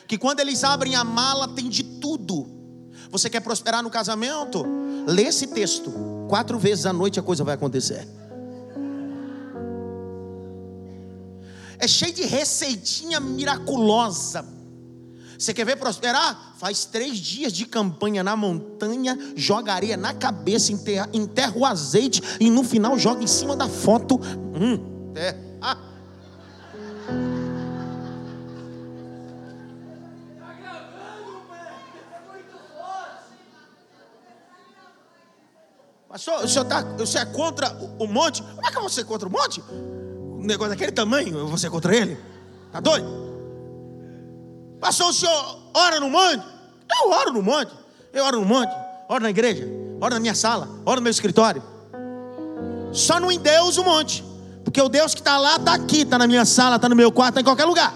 [0.06, 2.59] Que quando eles abrem a mala tem de tudo
[3.10, 4.64] você quer prosperar no casamento?
[5.06, 5.92] Lê esse texto.
[6.28, 8.06] Quatro vezes à noite a coisa vai acontecer.
[11.78, 14.44] É cheio de receitinha miraculosa.
[15.38, 16.54] Você quer ver prosperar?
[16.58, 22.22] Faz três dias de campanha na montanha, joga areia na cabeça, enterra, enterra o azeite
[22.38, 24.20] e no final joga em cima da foto.
[24.54, 25.34] Hum, é.
[25.62, 25.89] Ah.
[36.10, 37.70] Pastor, o senhor, tá, o senhor é contra
[38.00, 38.42] o, monte?
[38.42, 39.62] Como é que eu vou ser contra o monte?
[39.70, 42.18] Um negócio daquele tamanho, eu vou ser contra ele?
[42.72, 43.06] Tá doido?
[44.80, 46.44] Pastor, o senhor ora no monte?
[46.90, 47.72] Eu oro no monte.
[48.12, 48.72] Eu oro no monte,
[49.08, 49.64] oro na igreja,
[50.00, 51.62] oro na minha sala, oro no meu escritório.
[52.92, 54.24] Só não em Deus o monte.
[54.64, 57.12] Porque o Deus que está lá está aqui, está na minha sala, está no meu
[57.12, 57.94] quarto, está em qualquer lugar.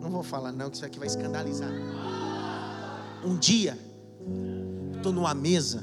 [0.00, 1.70] Não vou falar não, que isso aqui vai escandalizar.
[3.22, 3.78] Um dia
[5.02, 5.82] Estou numa mesa.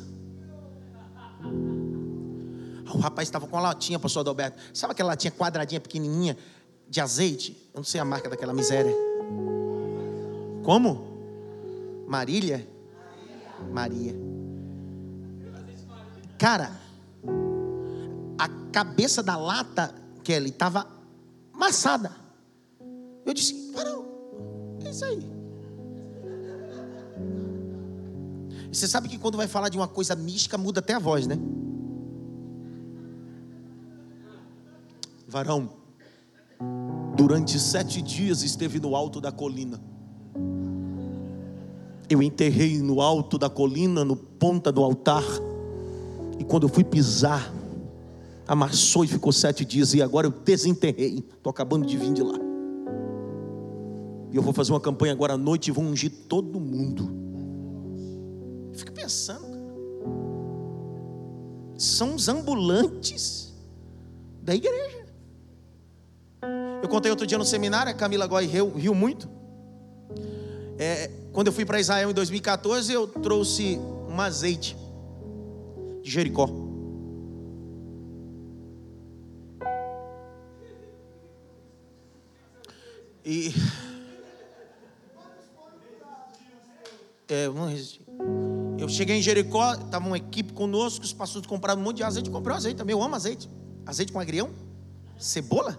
[2.89, 4.57] O rapaz estava com uma latinha, pastor Adalberto.
[4.73, 6.37] Sabe aquela latinha quadradinha, pequenininha,
[6.87, 7.69] de azeite?
[7.73, 8.95] Eu não sei a marca daquela miséria.
[10.63, 12.05] Como?
[12.07, 12.65] Marília?
[13.73, 14.15] Maria.
[16.37, 16.79] Cara,
[18.37, 20.87] a cabeça da lata, Kelly, estava
[21.53, 22.15] amassada.
[23.25, 24.79] Eu disse, parou.
[24.85, 25.39] É isso aí.
[28.71, 31.37] Você sabe que quando vai falar de uma coisa mística, muda até a voz, né?
[35.27, 35.69] Varão,
[37.15, 39.81] durante sete dias esteve no alto da colina.
[42.09, 45.23] Eu enterrei no alto da colina, no ponta do altar.
[46.39, 47.53] E quando eu fui pisar,
[48.47, 49.93] amassou e ficou sete dias.
[49.93, 51.19] E agora eu desenterrei.
[51.19, 52.39] Estou acabando de vir de lá.
[54.31, 57.28] E eu vou fazer uma campanha agora à noite e vou ungir todo mundo
[58.79, 59.69] fico pensando, cara.
[61.77, 63.53] São os ambulantes
[64.41, 65.05] da igreja.
[66.81, 69.29] Eu contei outro dia no seminário, a Camila Goy riu, riu muito.
[70.77, 73.77] É, quando eu fui para Israel em 2014, eu trouxe
[74.09, 74.75] um azeite
[76.01, 76.49] de Jericó.
[83.25, 83.53] E.
[87.31, 88.01] É, vamos resistir.
[88.79, 92.29] Eu cheguei em Jericó, estava uma equipe conosco, os pastores compraram um monte de azeite,
[92.29, 93.49] comprei um azeite também, eu amo azeite.
[93.85, 94.51] Azeite com agrião?
[95.17, 95.77] Cebola?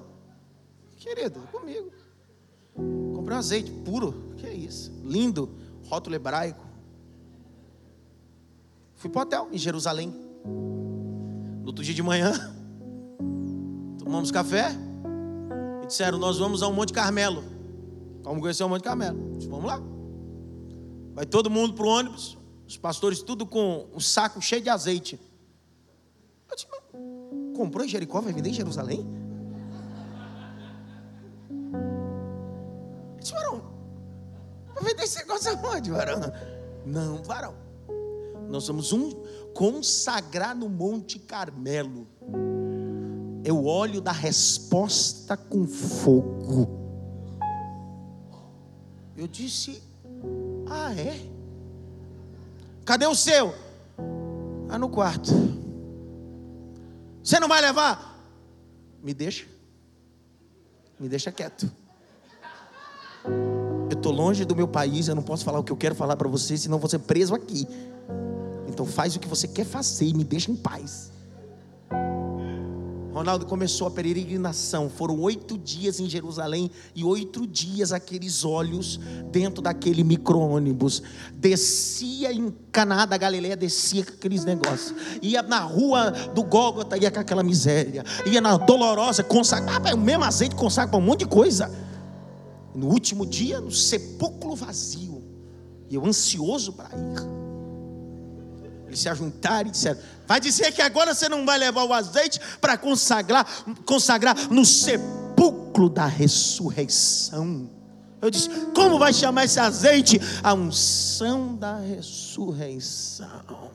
[0.98, 1.90] Querido, comigo.
[3.14, 4.92] Comprei um azeite puro, que é isso?
[5.02, 5.48] Lindo,
[5.86, 6.66] rótulo hebraico.
[8.96, 10.12] Fui para o hotel em Jerusalém.
[10.44, 12.32] No outro dia de manhã,
[13.98, 14.72] tomamos café
[15.82, 17.42] e disseram: Nós vamos ao Monte Carmelo.
[18.22, 19.36] Vamos conhecer o Monte Carmelo.
[19.38, 19.80] Disse, vamos lá.
[21.14, 22.39] Vai todo mundo para o ônibus.
[22.70, 25.18] Os pastores tudo com um saco cheio de azeite.
[26.48, 26.68] Eu disse,
[27.56, 29.04] comprou em Jericó, vai vender em Jerusalém?
[31.50, 33.60] Eu disse, varão,
[34.72, 36.20] vai vender esse negócio aonde, varão?
[36.86, 37.56] Não, varão.
[38.48, 39.20] Nós vamos um
[39.52, 42.06] consagrar no Monte Carmelo.
[43.42, 46.68] É o óleo da resposta com fogo.
[49.16, 49.82] Eu disse,
[50.68, 51.29] ah, é?
[52.84, 53.54] Cadê o seu?
[54.68, 55.30] Ah, no quarto.
[57.22, 58.18] Você não vai levar?
[59.02, 59.46] Me deixa.
[60.98, 61.70] Me deixa quieto.
[63.90, 66.16] Eu estou longe do meu país, eu não posso falar o que eu quero falar
[66.16, 67.66] para você, senão vou ser preso aqui.
[68.68, 71.09] Então faz o que você quer fazer e me deixa em paz.
[73.12, 74.88] Ronaldo começou a peregrinação.
[74.88, 81.02] Foram oito dias em Jerusalém e oito dias aqueles olhos dentro daquele micro-ônibus.
[81.34, 84.94] Descia em Caná da Galileia, descia com aqueles negócios.
[85.20, 88.04] Ia na rua do Gólgota, ia com aquela miséria.
[88.26, 91.70] Ia na Dolorosa, consagrava o mesmo azeite, consagra um monte de coisa.
[92.74, 95.22] No último dia, no sepulcro vazio.
[95.88, 97.39] E eu ansioso para ir.
[98.90, 102.40] Eles se ajuntaram e disseram: Vai dizer que agora você não vai levar o azeite
[102.60, 103.46] para consagrar,
[103.86, 107.70] consagrar no sepulcro da ressurreição.
[108.20, 110.20] Eu disse: Como vai chamar esse azeite?
[110.42, 113.70] A unção da ressurreição.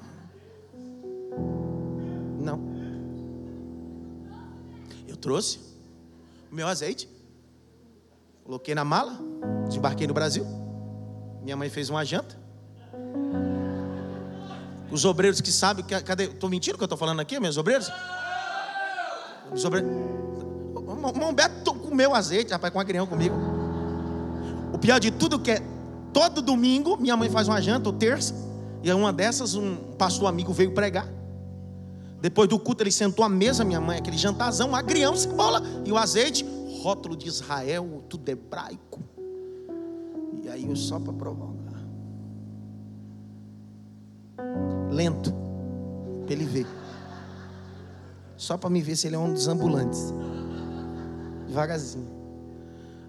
[2.42, 2.60] Não.
[5.08, 5.60] Eu trouxe
[6.52, 7.08] o meu azeite,
[8.44, 9.18] coloquei na mala,
[9.66, 10.46] desembarquei no Brasil.
[11.42, 12.38] Minha mãe fez uma janta.
[14.96, 16.24] Os obreiros que sabem, cadê?
[16.24, 17.92] Estou mentindo que eu estou falando aqui, meus obreiros?
[19.54, 19.92] Os obreiros.
[20.74, 23.36] O irmão Beto comeu azeite, rapaz, com a criança comigo.
[24.72, 25.62] O pior de tudo que é,
[26.14, 28.34] todo domingo, minha mãe faz uma janta, ou terça,
[28.82, 31.10] e uma dessas, um pastor amigo veio pregar.
[32.22, 35.98] Depois do culto, ele sentou à mesa, minha mãe, aquele jantarzão, agrião, cebola e o
[35.98, 36.46] azeite,
[36.82, 39.02] rótulo de Israel, tudo hebraico.
[40.42, 41.56] E aí, só para provar
[44.96, 45.34] lento,
[46.26, 46.66] para ele ver.
[48.38, 50.14] Só para me ver se ele é um dos ambulantes.
[51.48, 52.08] Devagarzinho.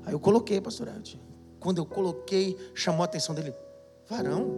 [0.04, 1.20] Aí eu coloquei, pastor Ed.
[1.58, 3.54] Quando eu coloquei, chamou a atenção dele.
[4.08, 4.50] Varão,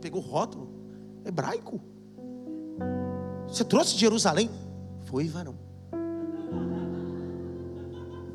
[0.00, 0.68] pegou o rótulo,
[1.24, 1.80] hebraico.
[3.48, 4.50] Você trouxe de Jerusalém?
[5.06, 5.54] Foi, varão.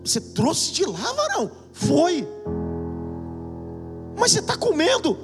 [0.03, 1.51] Você trouxe de lá, varão?
[1.71, 2.27] Foi.
[4.17, 5.17] Mas você está comendo?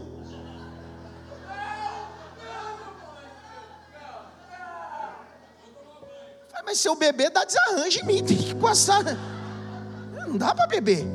[6.71, 9.03] Mas se eu beber, dá desarranjo em mim, tem que passar.
[10.25, 11.05] Não dá para beber.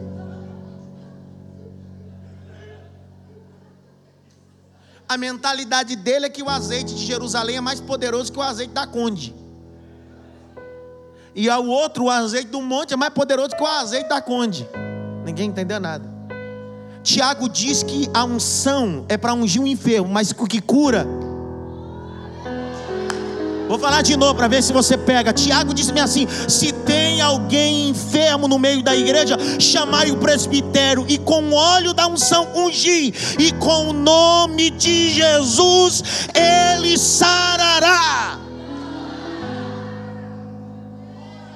[5.09, 8.75] A mentalidade dele é que o azeite de Jerusalém é mais poderoso que o azeite
[8.75, 9.35] da Conde.
[11.35, 14.69] E ao outro, o azeite do monte é mais poderoso que o azeite da Conde.
[15.25, 16.07] Ninguém entendeu nada.
[17.03, 21.07] Tiago diz que a unção é para ungir um enfermo, mas o que cura
[23.69, 25.33] Vou falar de novo para ver se você pega.
[25.33, 31.19] Tiago disse-me assim: se tem alguém enfermo no meio da igreja, chamai o presbitério e
[31.19, 36.03] com o óleo da unção ungir, e com o nome de Jesus
[36.35, 38.39] ele sarará.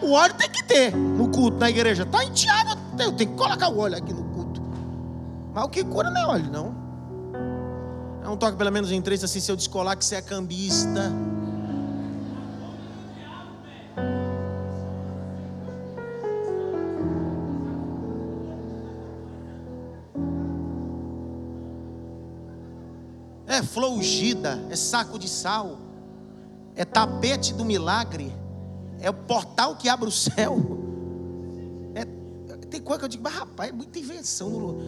[0.02, 2.02] O óleo tem que ter no culto, na igreja.
[2.02, 4.60] Está em Tiago, eu tenho que colocar o óleo aqui no culto.
[5.54, 6.74] Mas o que cura não é óleo, não.
[8.24, 11.12] É um toque pelo menos em três, assim, se eu descolar que você é cambista.
[23.60, 25.78] É flor ungida, é saco de sal,
[26.74, 28.32] é tapete do milagre,
[29.00, 30.58] é o portal que abre o céu.
[31.94, 32.04] É,
[32.66, 34.78] tem coisa que eu digo, mas rapaz, é muita invenção.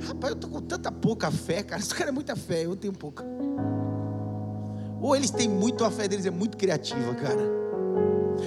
[0.00, 1.80] Rapaz, eu estou com tanta pouca fé, cara.
[1.80, 3.24] Isso cara é muita fé, eu tenho pouca.
[5.00, 7.62] Ou eles têm muito, a fé deles é muito criativa, cara.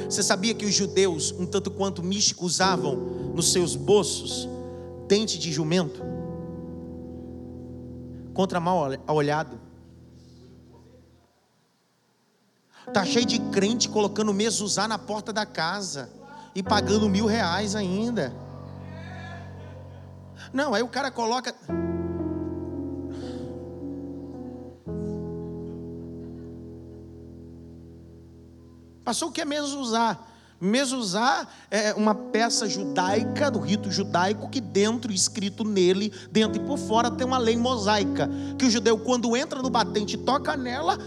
[0.10, 2.96] Você sabia que os judeus, um tanto quanto místicos, usavam
[3.36, 4.50] nos seus bolsos
[5.08, 6.02] dente de jumento?
[8.34, 9.65] Contra mal olhado.
[12.94, 16.10] Tá cheio de crente colocando mezuzá na porta da casa
[16.54, 18.34] e pagando mil reais ainda.
[20.54, 21.54] Não, aí o cara coloca.
[29.04, 30.18] Passou o que é mezuzá?
[30.60, 36.78] Mezuzá é uma peça judaica, do rito judaico, que dentro, escrito nele, dentro e por
[36.78, 38.30] fora, tem uma lei mosaica.
[38.58, 40.98] Que o judeu, quando entra no batente e toca nela,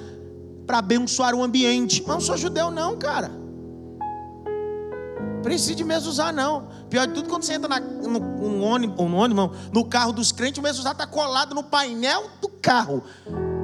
[0.68, 2.04] para abençoar o ambiente.
[2.06, 3.30] Mas não sou judeu, não, cara.
[5.42, 6.68] Precisa de usar não.
[6.90, 10.30] Pior de tudo, quando você entra na, no, no, ônibus, no, ônibus, no carro dos
[10.30, 13.02] crentes, o usar está colado no painel do carro.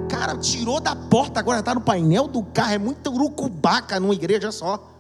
[0.09, 2.73] Cara, tirou da porta, agora está no painel do carro.
[2.73, 4.91] É muito urucubaca numa igreja só.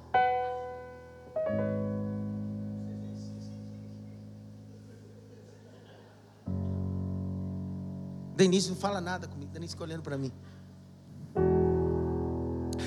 [8.36, 10.30] Denise não fala nada comigo, Denise fica olhando para mim.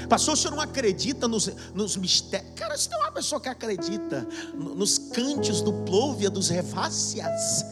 [0.07, 2.51] Pastor, o senhor não acredita nos, nos mistérios?
[2.55, 7.65] Cara, se tem uma pessoa que acredita nos cânticos do Plúvia, dos Revácias,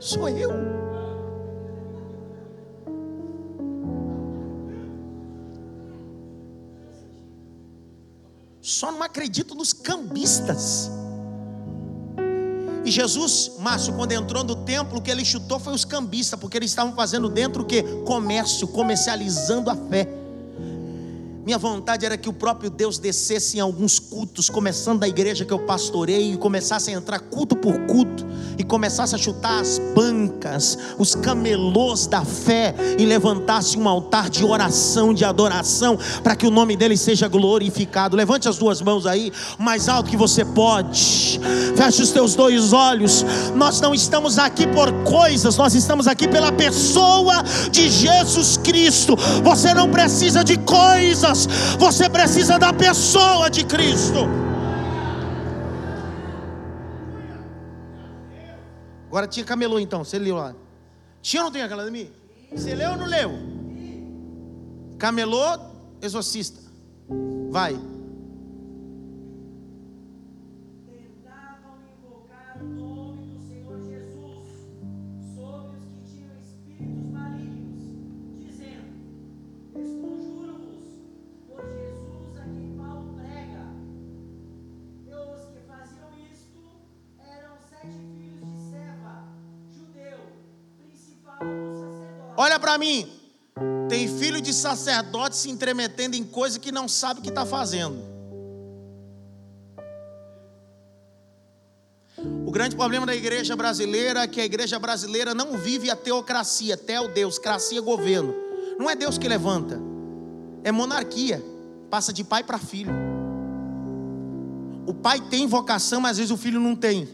[0.00, 0.88] sou eu.
[8.68, 10.90] só não acredito nos cambistas.
[12.84, 16.58] E Jesus, Márcio, quando entrou no templo, o que ele chutou foi os cambistas, porque
[16.58, 17.82] eles estavam fazendo dentro o que?
[18.04, 20.06] Comércio, comercializando a fé.
[21.48, 25.52] Minha vontade era que o próprio Deus descesse em alguns cultos, começando da igreja que
[25.54, 28.26] eu pastorei, e começasse a entrar culto por culto,
[28.58, 34.44] e começasse a chutar as bancas, os camelôs da fé, e levantasse um altar de
[34.44, 38.14] oração, de adoração, para que o nome dele seja glorificado.
[38.14, 41.40] Levante as duas mãos aí, mais alto que você pode,
[41.74, 43.24] feche os teus dois olhos.
[43.54, 49.16] Nós não estamos aqui por coisas, nós estamos aqui pela pessoa de Jesus Cristo.
[49.42, 51.37] Você não precisa de coisas
[51.78, 54.26] você precisa da pessoa de Cristo.
[59.06, 60.54] Agora tinha camelô então, você leu lá.
[61.22, 62.10] Tinha ou não tem aquela de mim?
[62.52, 63.32] Você leu ou não leu?
[64.98, 65.58] Camelô,
[66.00, 66.60] exorcista.
[67.50, 67.78] Vai.
[92.38, 93.10] Olha para mim.
[93.88, 97.98] Tem filho de sacerdote se entremetendo em coisa que não sabe o que está fazendo.
[102.46, 106.76] O grande problema da igreja brasileira é que a igreja brasileira não vive a teocracia,
[106.76, 108.32] teo Deus, cracia governo.
[108.78, 109.80] Não é Deus que levanta,
[110.62, 111.44] é monarquia,
[111.90, 112.92] passa de pai para filho.
[114.86, 117.08] O pai tem vocação, mas às vezes o filho não tem.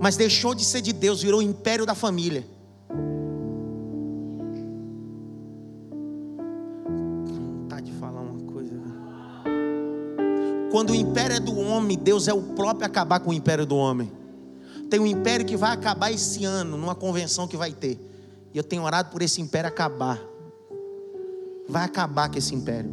[0.00, 2.46] Mas deixou de ser de Deus, virou o império da família.
[10.70, 13.76] Quando o império é do homem, Deus é o próprio acabar com o império do
[13.76, 14.10] homem.
[14.88, 17.98] Tem um império que vai acabar esse ano, numa convenção que vai ter.
[18.54, 20.20] E eu tenho orado por esse império acabar.
[21.68, 22.90] Vai acabar com esse império.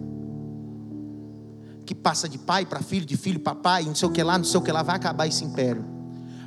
[1.86, 4.38] Que passa de pai para filho, de filho para pai, não sei o que lá,
[4.38, 5.86] não sei o que lá, vai acabar esse império.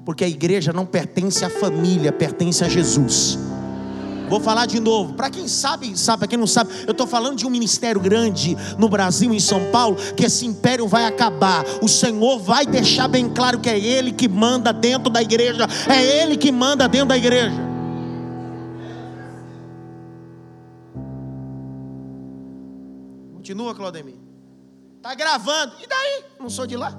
[0.05, 3.39] Porque a igreja não pertence à família, pertence a Jesus.
[4.31, 5.15] Vou falar de novo.
[5.15, 8.57] Para quem sabe, sabe, para quem não sabe, eu estou falando de um ministério grande
[8.79, 11.65] no Brasil, em São Paulo, que esse império vai acabar.
[11.83, 15.67] O Senhor vai deixar bem claro que é Ele que manda dentro da igreja.
[15.89, 17.57] É Ele que manda dentro da igreja.
[23.35, 24.15] Continua, Claudemir.
[25.03, 25.75] Tá gravando.
[25.83, 26.25] E daí?
[26.39, 26.97] Não sou de lá.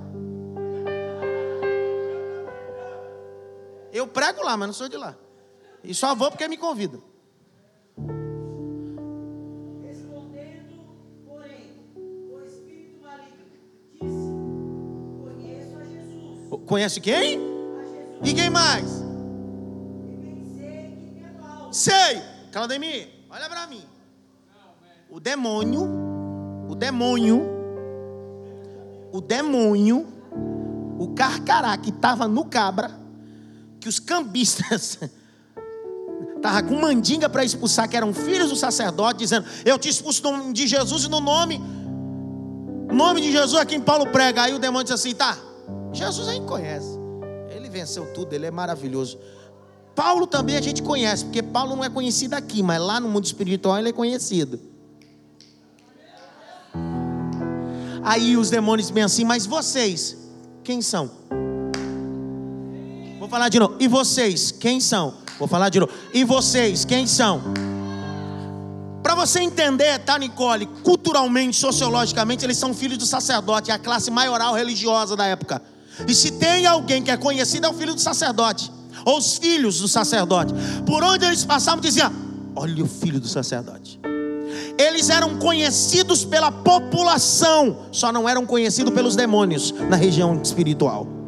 [3.93, 5.15] Eu prego lá, mas não sou de lá.
[5.82, 7.11] E só vou porque me convidam.
[16.72, 17.38] Conhece quem?
[18.24, 19.03] E quem mais?
[21.69, 22.22] Sei.
[22.49, 23.84] Claudemir, olha para mim.
[25.09, 25.84] O demônio,
[26.69, 27.41] o demônio,
[29.11, 30.07] o demônio,
[30.97, 32.97] o carcará que estava no cabra,
[33.82, 34.97] que os cambistas
[36.38, 40.65] estavam com mandinga para expulsar, que eram filhos do sacerdote, dizendo: Eu te expulso de
[40.67, 41.61] Jesus e no nome,
[42.89, 44.43] nome de Jesus é quem Paulo prega.
[44.43, 45.38] Aí o demônio diz assim: Tá,
[45.93, 46.99] Jesus a gente conhece.
[47.49, 49.19] Ele venceu tudo, ele é maravilhoso.
[49.95, 53.25] Paulo também a gente conhece, porque Paulo não é conhecido aqui, mas lá no mundo
[53.25, 54.59] espiritual ele é conhecido.
[58.03, 60.17] Aí os demônios vêm assim, mas vocês,
[60.63, 61.11] quem são?
[63.19, 63.75] Vou falar de novo.
[63.79, 65.13] E vocês, quem são?
[65.37, 65.91] Vou falar de novo.
[66.13, 67.41] E vocês, quem são?
[69.03, 70.65] Para você entender, tá, Nicole?
[70.83, 75.61] Culturalmente, sociologicamente, eles são filhos do sacerdote, a classe maioral religiosa da época.
[76.07, 78.71] E se tem alguém que é conhecido, é o filho do sacerdote,
[79.05, 80.53] ou os filhos do sacerdote.
[80.85, 82.11] Por onde eles passavam, diziam:
[82.55, 83.99] Olha o filho do sacerdote.
[84.77, 91.20] Eles eram conhecidos pela população, só não eram conhecidos pelos demônios na região espiritual.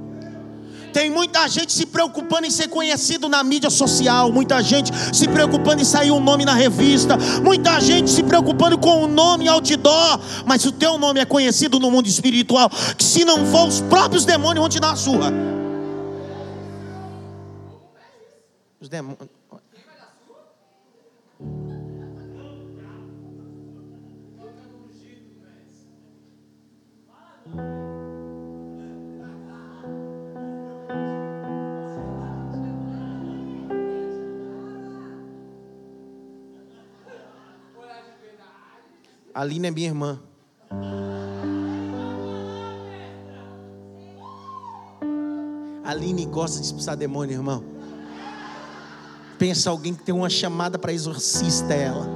[0.94, 5.82] Tem muita gente se preocupando em ser conhecido na mídia social, muita gente se preocupando
[5.82, 10.20] em sair um nome na revista, muita gente se preocupando com o um nome outdoor,
[10.46, 14.24] mas o teu nome é conhecido no mundo espiritual, que se não for os próprios
[14.24, 15.34] demônios vão te dar a surra.
[18.80, 19.34] Os demônios.
[39.34, 40.20] Aline é minha irmã.
[45.84, 47.64] Aline gosta de expulsar demônio, irmão.
[49.40, 52.08] Pensa alguém que tem uma chamada para exorcista ela.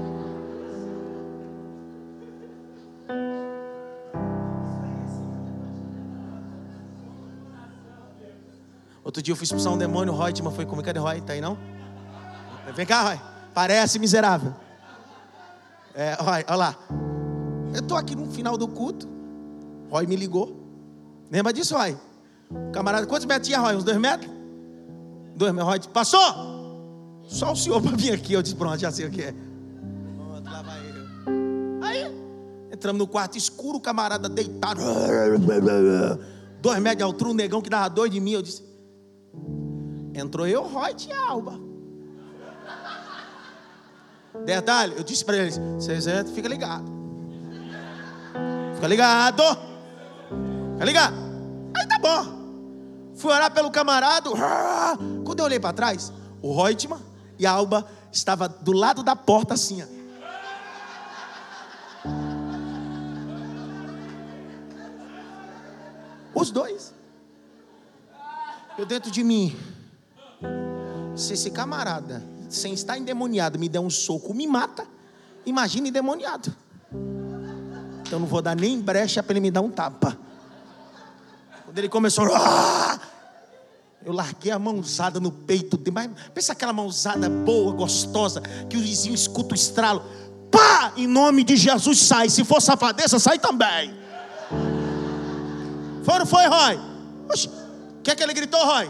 [9.04, 10.86] Outro dia eu fui expulsar um demônio, o Reutemann foi comigo.
[10.86, 11.22] Cadê o Roy?
[11.22, 11.58] Tá aí não?
[12.76, 13.20] Vem cá, Roy.
[13.54, 14.54] Parece miserável.
[15.96, 17.07] É, Roy, olha lá.
[17.74, 19.08] Eu tô aqui no final do culto.
[19.90, 20.56] Roy me ligou.
[21.32, 21.98] Lembra disso, Roy?
[22.72, 23.76] Camarada, quantos metros tinha, Roy?
[23.76, 24.32] Uns dois metros?
[25.36, 25.70] Dois metros.
[25.70, 27.24] Roy disse, passou?
[27.28, 28.34] Só o senhor para vir aqui.
[28.34, 29.34] Eu disse, pronto, já sei o que é.
[30.16, 31.84] Pronto, lá vai eu.
[31.84, 34.82] Aí, entramos no quarto escuro, o camarada deitado.
[36.62, 38.32] Dois metros de altura, um negão que dava dois de mim.
[38.32, 38.68] Eu disse,
[40.18, 41.60] Entrou eu, Roy e Alba.
[44.46, 46.97] Detalhe, eu disse para eles: vocês entram, fica ligado.
[48.78, 49.44] Fica ligado.
[50.74, 51.16] Fica ligado.
[51.76, 52.38] Aí tá bom.
[53.16, 54.30] Fui orar pelo camarada.
[55.26, 56.14] Quando eu olhei para trás,
[56.44, 57.02] o Reutemann
[57.40, 59.82] e a Alba estavam do lado da porta assim.
[59.82, 59.98] Ó.
[66.40, 66.94] Os dois.
[68.78, 69.58] Eu dentro de mim.
[71.16, 74.86] Se esse camarada, sem estar endemoniado, me der um soco, me mata,
[75.48, 76.56] imagine endemoniado.
[78.08, 80.18] Então não vou dar nem brecha para ele me dar um tapa.
[81.66, 82.98] Quando ele começou, ah!
[84.06, 86.16] eu larguei a mãozada no peito dele.
[86.34, 90.02] Pensa aquela mãozada boa, gostosa, que o vizinho escuta o estralo.
[90.50, 90.94] Pá!
[90.96, 92.30] Em nome de Jesus sai.
[92.30, 93.94] Se for safadeza, sai também.
[96.04, 96.76] Foi foi, Roy?
[96.78, 98.90] O que é que ele gritou, Roy?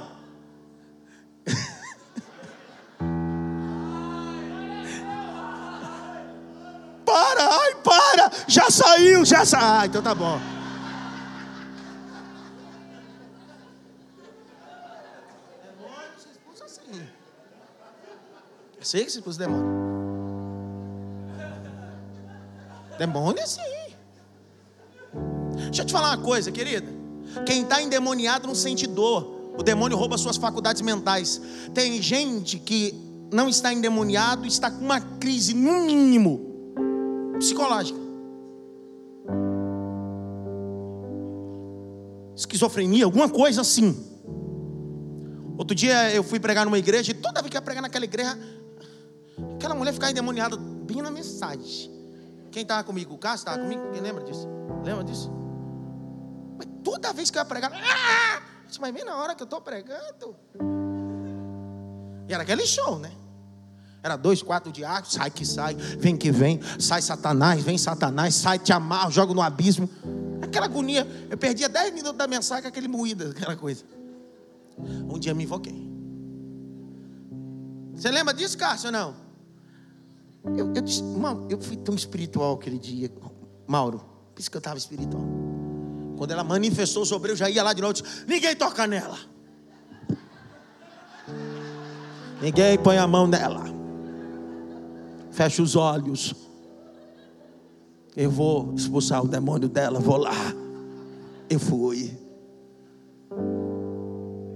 [7.17, 9.65] Para, ai, para, já saiu, já saiu.
[9.65, 10.39] Ah, então tá bom.
[18.79, 19.87] Eu sei que se expulsa demônio.
[22.97, 23.61] Demônio assim.
[25.55, 26.87] Deixa eu te falar uma coisa, querida.
[27.45, 29.53] Quem está endemoniado não sente dor.
[29.57, 31.41] O demônio rouba suas faculdades mentais.
[31.73, 32.93] Tem gente que
[33.33, 36.46] não está endemoniado, está com uma crise, no mínimo,
[37.37, 37.99] psicológica.
[42.35, 43.95] Esquizofrenia, alguma coisa assim.
[45.57, 48.05] Outro dia eu fui pregar numa igreja e toda vez que eu ia pregar naquela
[48.05, 48.37] igreja,
[49.55, 51.91] aquela mulher ficava endemoniada bem na mensagem.
[52.51, 53.15] Quem estava comigo?
[53.15, 53.81] O Cássio estava comigo?
[53.91, 54.47] Quem lembra disso?
[54.83, 55.31] Lembra disso?
[56.57, 58.41] Mas toda vez que eu ia pregar, ah!
[58.79, 60.35] mas vem na hora que eu estou pregando.
[62.27, 63.11] E era aquele show, né?
[64.07, 68.57] Era dois, quatro diáconos, sai que sai, vem que vem, sai Satanás, vem Satanás, sai,
[68.57, 69.89] te amarro, joga no abismo.
[70.41, 73.83] Aquela agonia, eu perdia dez minutos da mensagem com aquele moído, aquela coisa.
[74.79, 75.75] Um dia me invoquei.
[77.93, 79.15] Você lembra disso, Cássio, ou não?
[80.57, 81.03] Eu, eu disse,
[81.49, 83.11] eu fui tão espiritual aquele dia,
[83.67, 83.99] Mauro.
[84.33, 85.25] Por isso que eu estava espiritual.
[86.17, 87.95] Quando ela manifestou sobre eu, já ia lá de novo.
[88.25, 89.17] Ninguém toca nela.
[92.41, 93.76] Ninguém põe a mão nela.
[95.37, 96.33] Fecha os olhos.
[98.15, 100.33] Eu vou expulsar o demônio dela, vou lá.
[101.47, 102.17] Eu fui.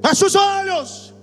[0.04, 1.14] Fecha os olhos.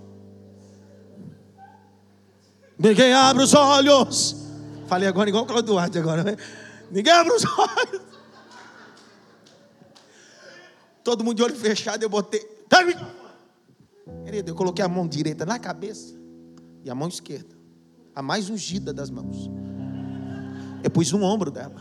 [2.78, 4.36] Ninguém abre os olhos.
[4.86, 6.22] Falei agora igual o Claudio Duarte agora.
[6.22, 6.36] Né?
[6.88, 8.02] Ninguém abre os olhos.
[11.02, 12.46] Todo mundo de olho fechado, eu botei.
[14.24, 16.14] Querido, eu coloquei a mão direita na cabeça
[16.84, 17.57] e a mão esquerda
[18.18, 19.48] a mais ungida das mãos.
[20.82, 21.80] Eu pus no ombro dela.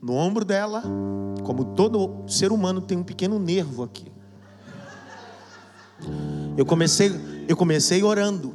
[0.00, 0.80] No ombro dela,
[1.44, 4.12] como todo ser humano tem um pequeno nervo aqui.
[6.56, 7.10] Eu comecei,
[7.48, 8.54] eu comecei orando.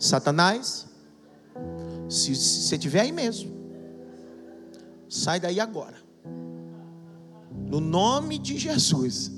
[0.00, 0.88] Satanás,
[2.08, 3.52] se você estiver aí mesmo,
[5.08, 5.98] sai daí agora.
[7.68, 9.30] No nome de Jesus.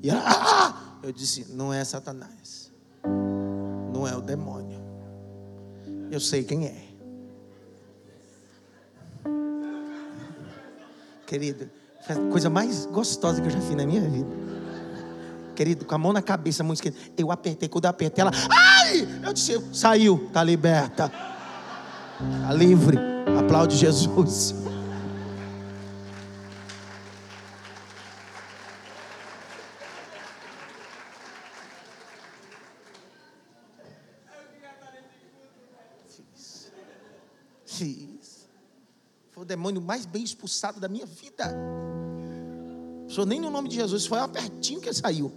[0.00, 0.98] E ela, ah!
[1.02, 2.67] eu disse: não é Satanás
[3.98, 4.78] não é o demônio.
[6.10, 6.88] Eu sei quem é.
[11.26, 11.68] Querido,
[12.30, 14.30] coisa mais gostosa que eu já fiz na minha vida.
[15.54, 16.96] Querido, com a mão na cabeça, mão esquerda.
[17.16, 19.06] Eu apertei, quando eu apertei ela, ai!
[19.26, 21.12] Eu disse, saiu, está liberta.
[22.40, 22.96] Está livre.
[23.38, 24.54] Aplaude Jesus.
[39.68, 41.54] Demônio mais bem expulsado da minha vida.
[43.06, 45.32] Pastor, nem no nome de Jesus, foi pertinho que saiu.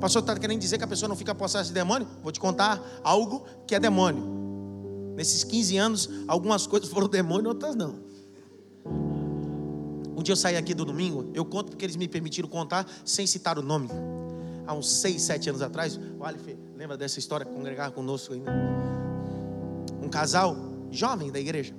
[0.00, 2.08] Pastor, está querendo dizer que a pessoa não fica possessa de demônio?
[2.22, 4.38] Vou te contar algo que é demônio.
[5.14, 7.96] Nesses 15 anos, algumas coisas foram demônio, outras não.
[10.16, 13.26] Um dia eu saí aqui do domingo, eu conto porque eles me permitiram contar sem
[13.26, 13.88] citar o nome.
[14.66, 17.44] Há uns 6, 7 anos atrás, o Aleph, lembra dessa história?
[17.44, 18.50] Congregar conosco ainda.
[20.02, 20.56] Um casal
[20.90, 21.74] jovem da igreja.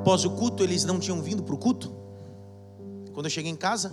[0.00, 1.92] Após o culto, eles não tinham vindo para o culto.
[3.12, 3.92] Quando eu cheguei em casa,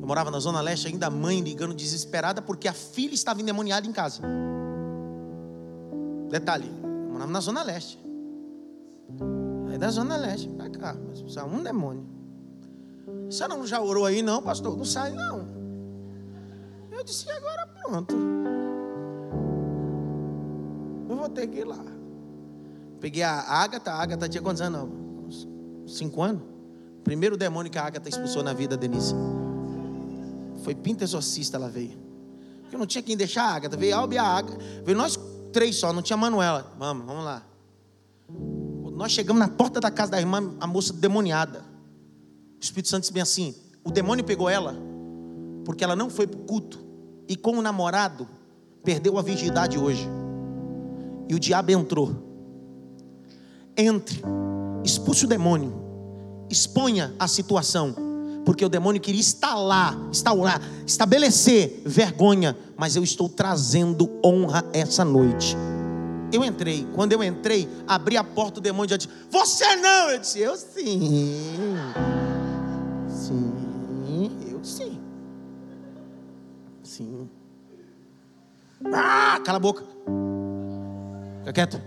[0.00, 3.86] eu morava na Zona Leste ainda, a mãe ligando desesperada porque a filha estava endemoniada
[3.86, 4.20] em casa.
[6.28, 7.98] Detalhe, eu morava na Zona Leste.
[9.70, 12.04] Aí da Zona Leste para cá, mas só um demônio.
[13.30, 14.76] Senhora não já orou aí, não, pastor?
[14.76, 15.46] Não sai, não.
[16.90, 18.14] Eu disse, agora pronto.
[21.08, 21.82] Eu vou ter que ir lá.
[23.00, 25.01] Peguei a Agatha, a Agatha tinha quantos anos?
[25.92, 26.42] Cinco anos.
[27.04, 29.14] Primeiro demônio que a Agatha expulsou na vida, Denise.
[30.62, 31.98] Foi pinta exorcista, ela veio.
[32.62, 33.76] Porque não tinha quem deixar a Agatha.
[33.76, 34.58] Veio Alba e a Agatha.
[34.84, 35.18] Veio nós
[35.52, 36.72] três só, não tinha Manuela.
[36.78, 37.42] Vamos, vamos lá.
[38.92, 41.64] Nós chegamos na porta da casa da irmã, a moça demoniada.
[42.60, 44.76] O Espírito Santo disse bem assim: o demônio pegou ela,
[45.64, 46.78] porque ela não foi para o culto.
[47.28, 48.28] E com o namorado,
[48.84, 50.08] perdeu a virgindade hoje.
[51.28, 52.14] E o diabo entrou.
[53.76, 54.22] Entre,
[54.84, 55.81] expulse o demônio,
[56.52, 57.94] exponha a situação,
[58.44, 65.56] porque o demônio queria instalar, instaurar, estabelecer vergonha, mas eu estou trazendo honra essa noite.
[66.32, 70.10] Eu entrei, quando eu entrei, abri a porta, o demônio já disse: Você não!
[70.10, 71.42] Eu disse: Eu sim.
[73.08, 74.98] Sim, eu sim.
[76.82, 77.28] Sim.
[78.92, 79.84] Ah, cala a boca.
[81.40, 81.80] Fica quieto.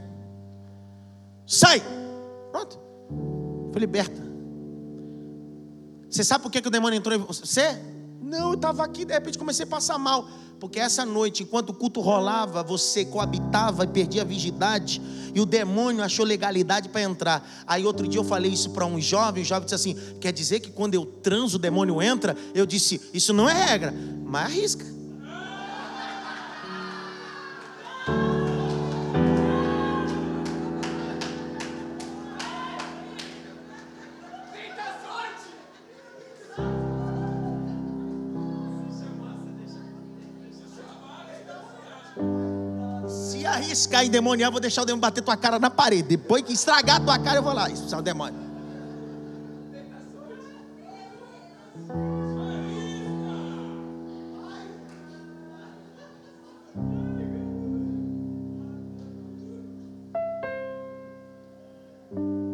[1.47, 1.81] Sai!
[2.51, 2.79] Pronto.
[3.71, 4.34] Foi liberta.
[6.15, 7.77] Você sabe por que, que o demônio entrou em você?
[8.21, 10.25] Não, eu estava aqui, de repente comecei a passar mal.
[10.61, 15.01] Porque essa noite, enquanto o culto rolava, você coabitava e perdia a virgindade,
[15.33, 17.45] e o demônio achou legalidade para entrar.
[17.67, 20.61] Aí outro dia eu falei isso para um jovem, o jovem disse assim: quer dizer
[20.61, 22.33] que quando eu transo o demônio entra?
[22.53, 23.93] Eu disse: isso não é regra,
[24.23, 24.94] mas arrisca.
[43.95, 46.03] Arriscar endemoniar, vou deixar o demônio bater tua cara na parede.
[46.09, 48.45] Depois que estragar tua cara, eu vou lá expulsar o demônio.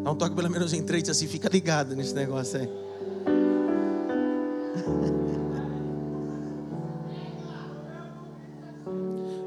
[0.03, 2.90] Um toque pelo menos em três assim, fica ligado nesse negócio aí.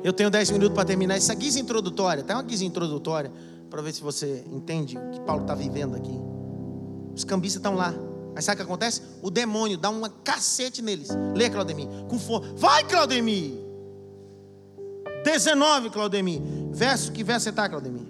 [0.04, 2.22] Eu tenho 10 minutos para terminar essa guisa introdutória.
[2.22, 3.32] Tem uma guisa introdutória
[3.70, 6.12] para ver se você entende o que Paulo está vivendo aqui.
[7.16, 7.94] Os cambistas estão lá.
[8.34, 9.00] Mas sabe o que acontece?
[9.22, 11.08] O demônio dá uma cacete neles.
[11.34, 11.88] Lê, Claudemir.
[12.06, 12.52] Com força.
[12.54, 13.54] Vai, Claudemir.
[15.24, 16.42] 19, Claudemir.
[16.70, 18.06] Verso, que verso você está, Claudemir?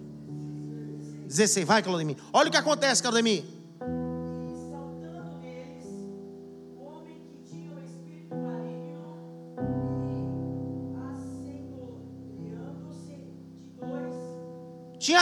[1.28, 1.64] 16.
[1.64, 2.16] Vai, Claudemir.
[2.32, 3.44] Olha o que acontece, Claudemir.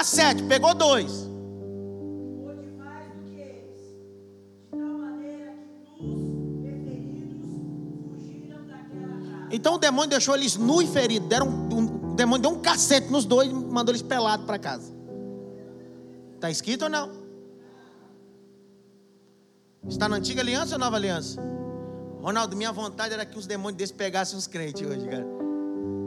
[0.05, 1.33] Sete, pegou dois.
[9.53, 11.29] Então o demônio deixou eles nu e feridos.
[11.29, 14.91] Deram, um, o demônio deu um cacete nos dois e mandou eles pelados para casa.
[16.37, 17.11] Está escrito ou não?
[19.87, 21.41] Está na antiga aliança ou nova aliança?
[22.23, 25.27] Ronaldo, minha vontade era que os demônios desses pegassem os crentes hoje, cara.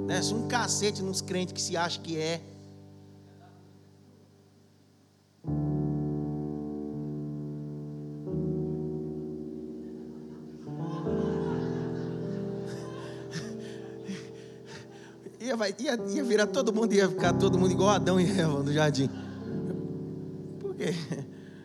[0.08, 2.42] Desse um cacete nos crentes que se acha que é.
[15.56, 18.72] Ia, ia, ia virar todo mundo, ia ficar todo mundo igual Adão e Eva no
[18.72, 19.10] jardim.
[20.60, 20.94] Por quê?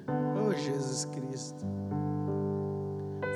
[0.08, 1.64] Oh, Jesus Cristo.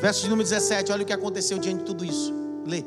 [0.01, 2.33] Verso de número 17, olha o que aconteceu diante de tudo isso.
[2.67, 2.85] Lê.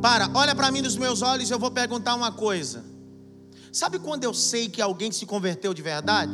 [0.00, 2.95] Para, olha para mim nos meus olhos, eu vou perguntar uma coisa.
[3.72, 6.32] Sabe quando eu sei que alguém se converteu de verdade?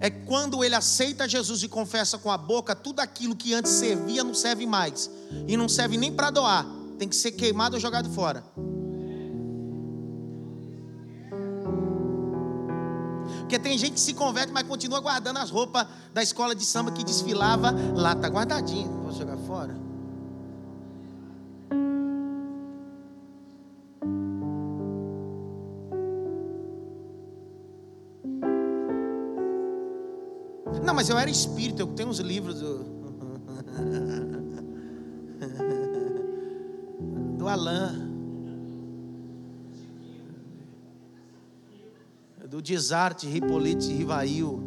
[0.00, 4.24] é quando ele aceita Jesus e confessa com a boca, tudo aquilo que antes servia
[4.24, 5.10] não serve mais.
[5.46, 6.66] E não serve nem para doar,
[6.98, 8.42] tem que ser queimado ou jogado fora.
[13.40, 16.92] Porque tem gente que se converte, mas continua guardando as roupas da escola de samba
[16.92, 19.02] que desfilava lá, tá guardadinho.
[19.02, 19.89] Vou jogar fora.
[31.00, 32.84] Mas eu era espírito, eu tenho uns livros do.
[37.38, 38.10] do Alain.
[42.46, 44.62] do Desarte Hippolyte Rivail,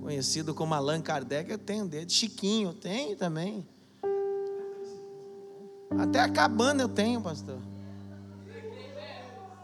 [0.00, 2.08] conhecido como Allan Kardec, eu tenho dele.
[2.08, 3.66] Chiquinho, eu tenho também.
[5.98, 7.58] Até a cabana eu tenho, pastor.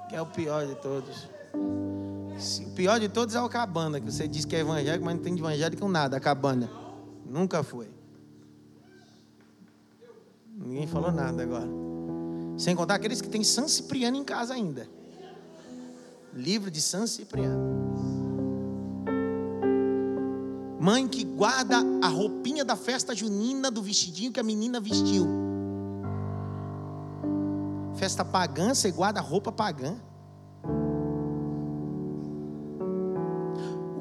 [0.09, 1.29] Que é o pior de todos.
[2.67, 5.23] O pior de todos é o cabana, que você diz que é evangélico, mas não
[5.23, 6.71] tem de evangélico nada, a cabana.
[7.25, 7.89] Nunca foi.
[10.57, 11.69] Ninguém falou nada agora.
[12.57, 14.89] Sem contar aqueles que têm San Cipriano em casa ainda.
[16.35, 17.83] Livro de San Cipriano.
[20.81, 25.27] Mãe que guarda a roupinha da festa junina do vestidinho que a menina vestiu.
[27.95, 29.97] Festa pagã, você guarda roupa pagã.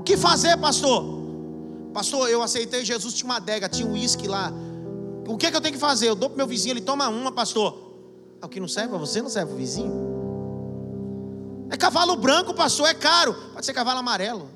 [0.02, 1.06] O que fazer, pastor?
[1.94, 4.52] Pastor, eu aceitei Jesus, tinha uma adega, tinha um uísque lá.
[5.28, 6.10] O que, é que eu tenho que fazer?
[6.10, 7.94] Eu dou para meu vizinho, ele toma uma, pastor.
[8.42, 9.94] É o que não serve para você, não serve para o vizinho.
[11.70, 13.36] É cavalo branco, pastor, é caro.
[13.54, 14.50] Pode ser cavalo amarelo,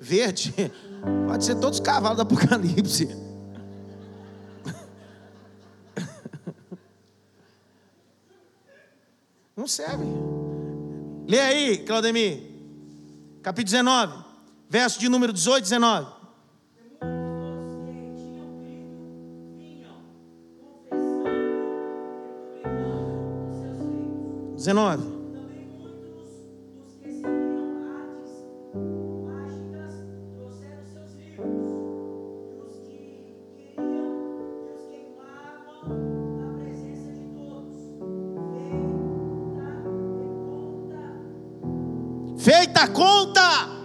[0.00, 0.54] verde.
[1.28, 3.14] Pode ser todos os cavalos do Apocalipse.
[9.54, 10.06] Não serve.
[11.28, 12.44] Lê aí, Claudemir.
[13.42, 14.25] Capítulo 19,
[14.68, 16.16] verso de número 18 19.
[24.56, 25.16] 19.
[42.38, 43.75] Feita a conta.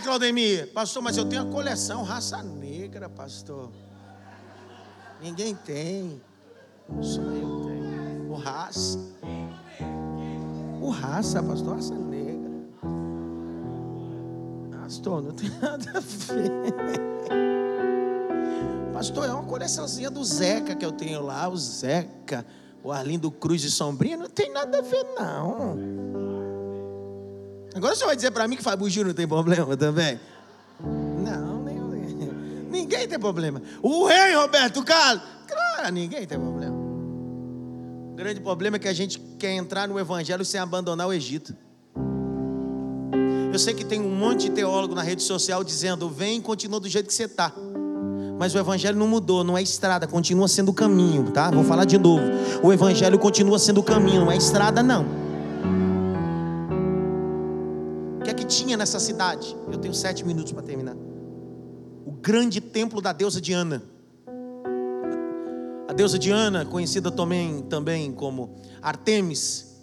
[0.00, 0.72] Claudemir.
[0.72, 3.70] Pastor, mas eu tenho a coleção raça negra, pastor.
[5.20, 6.20] Ninguém tem.
[7.00, 8.30] Só eu tenho.
[8.30, 8.98] O raça.
[10.80, 12.50] O raça, pastor, raça negra.
[14.82, 16.74] Pastor, não tem nada a ver.
[18.92, 22.46] Pastor, é uma coleçãozinha do Zeca que eu tenho lá, o Zeca,
[22.82, 26.13] o Arlindo Cruz de Sombrinha, não tem nada a ver, não.
[27.74, 30.20] Agora você vai dizer para mim que Fábio Júnior não tem problema também?
[30.80, 31.78] Não, nem,
[32.70, 33.60] ninguém tem problema.
[33.82, 36.74] O rei Roberto Carlos, claro, ninguém tem problema.
[36.74, 41.54] O grande problema é que a gente quer entrar no Evangelho sem abandonar o Egito.
[43.52, 46.80] Eu sei que tem um monte de teólogo na rede social dizendo: vem e continua
[46.80, 47.52] do jeito que você está.
[48.36, 51.52] Mas o evangelho não mudou, não é estrada, continua sendo o caminho, tá?
[51.52, 52.24] Vou falar de novo.
[52.64, 55.23] O evangelho continua sendo o caminho, não é estrada não.
[58.44, 59.56] Que tinha nessa cidade?
[59.72, 60.94] Eu tenho sete minutos para terminar.
[62.04, 63.82] O grande templo da deusa Diana.
[65.88, 69.74] A deusa Diana, conhecida também, também como Artemis,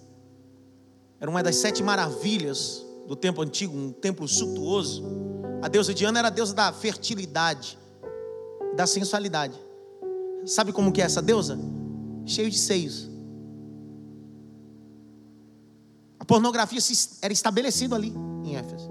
[1.20, 5.04] era uma das sete maravilhas do templo antigo, um templo suntuoso.
[5.62, 7.78] A deusa Diana era a deusa da fertilidade
[8.76, 9.60] da sensualidade.
[10.46, 11.60] Sabe como que é essa deusa?
[12.26, 13.10] Cheio de seios.
[16.20, 16.80] A pornografia
[17.22, 18.90] era estabelecida ali em Éfeso.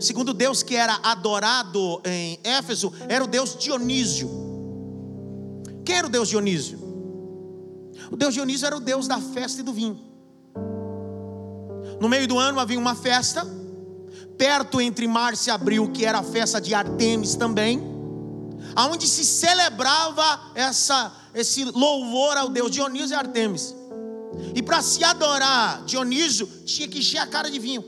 [0.00, 4.28] Segundo Deus que era adorado em Éfeso era o Deus Dionísio.
[5.84, 6.78] Quem era o Deus Dionísio?
[8.10, 9.98] O Deus Dionísio era o Deus da festa e do vinho.
[12.00, 13.44] No meio do ano havia uma festa,
[14.36, 17.98] perto entre março e abril, que era a festa de Artemis também
[18.74, 23.74] aonde se celebrava essa, esse louvor ao Deus Dionísio e Artemis.
[24.54, 27.84] E para se adorar Dionísio, tinha que encher a cara de vinho.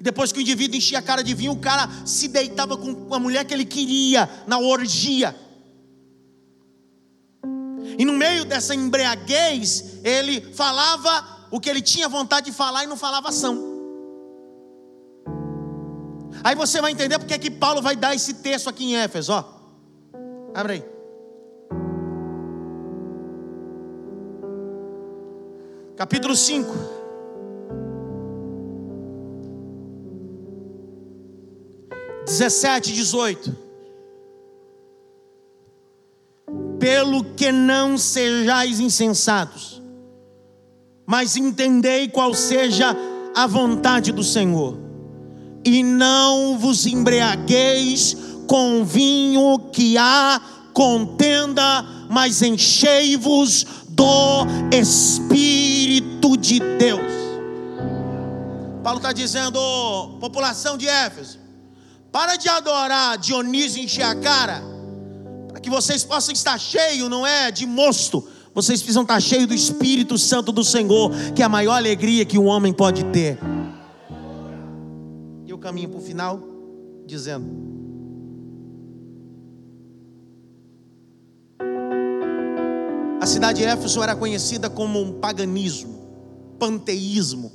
[0.00, 3.18] Depois que o indivíduo enchia a cara de vinho, o cara se deitava com a
[3.18, 5.36] mulher que ele queria na orgia.
[7.98, 12.86] E no meio dessa embriaguez, ele falava o que ele tinha vontade de falar e
[12.86, 13.70] não falava ação.
[16.42, 19.32] Aí você vai entender porque é que Paulo vai dar esse texto aqui em Éfeso,
[19.32, 19.44] ó.
[20.54, 20.99] Abre aí.
[26.00, 26.74] Capítulo 5.
[32.24, 33.54] Dezessete, dezoito.
[36.78, 39.82] Pelo que não sejais insensatos,
[41.04, 42.96] mas entendei qual seja
[43.36, 44.78] a vontade do Senhor,
[45.62, 50.40] e não vos embriagueis com vinho que há
[50.72, 55.69] contenda, mas enchei-vos do Espírito
[56.40, 57.00] de Deus.
[58.82, 59.58] Paulo está dizendo,
[60.20, 61.38] população de Éfeso,
[62.10, 64.62] para de adorar Dionísio encher a cara,
[65.48, 69.54] para que vocês possam estar cheios, não é de mosto, vocês precisam estar cheios do
[69.54, 73.38] Espírito Santo do Senhor, que é a maior alegria que um homem pode ter.
[75.46, 76.40] E eu caminho para o final,
[77.06, 77.79] dizendo:
[83.20, 86.08] A cidade de Éfeso era conhecida como um paganismo,
[86.58, 87.52] panteísmo.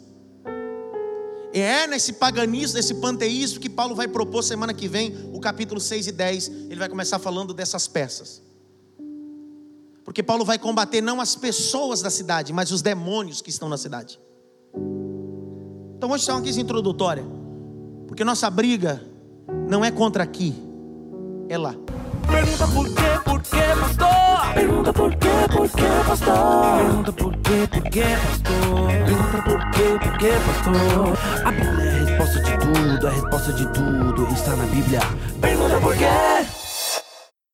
[1.51, 5.81] E é nesse paganismo, nesse panteísmo que Paulo vai propor semana que vem, o capítulo
[5.81, 8.43] 6 e 10, ele vai começar falando dessas peças.
[10.03, 13.77] Porque Paulo vai combater não as pessoas da cidade, mas os demônios que estão na
[13.77, 14.19] cidade.
[15.97, 17.25] Então hoje está uma quis introdutória.
[18.05, 19.03] Porque nossa briga
[19.67, 20.53] não é contra aqui,
[21.49, 21.75] é lá.
[22.27, 24.53] Pergunta por quê, por quê, pastor?
[24.53, 26.77] Pergunta por quê, por quê, pastor?
[26.77, 28.87] Pergunta por quê, por quê, pastor?
[28.87, 31.17] Pergunta por quê, por quê, pastor?
[31.45, 34.99] A Bíblia é a resposta de tudo, a resposta de tudo está na Bíblia.
[35.41, 36.05] Pergunta por quê?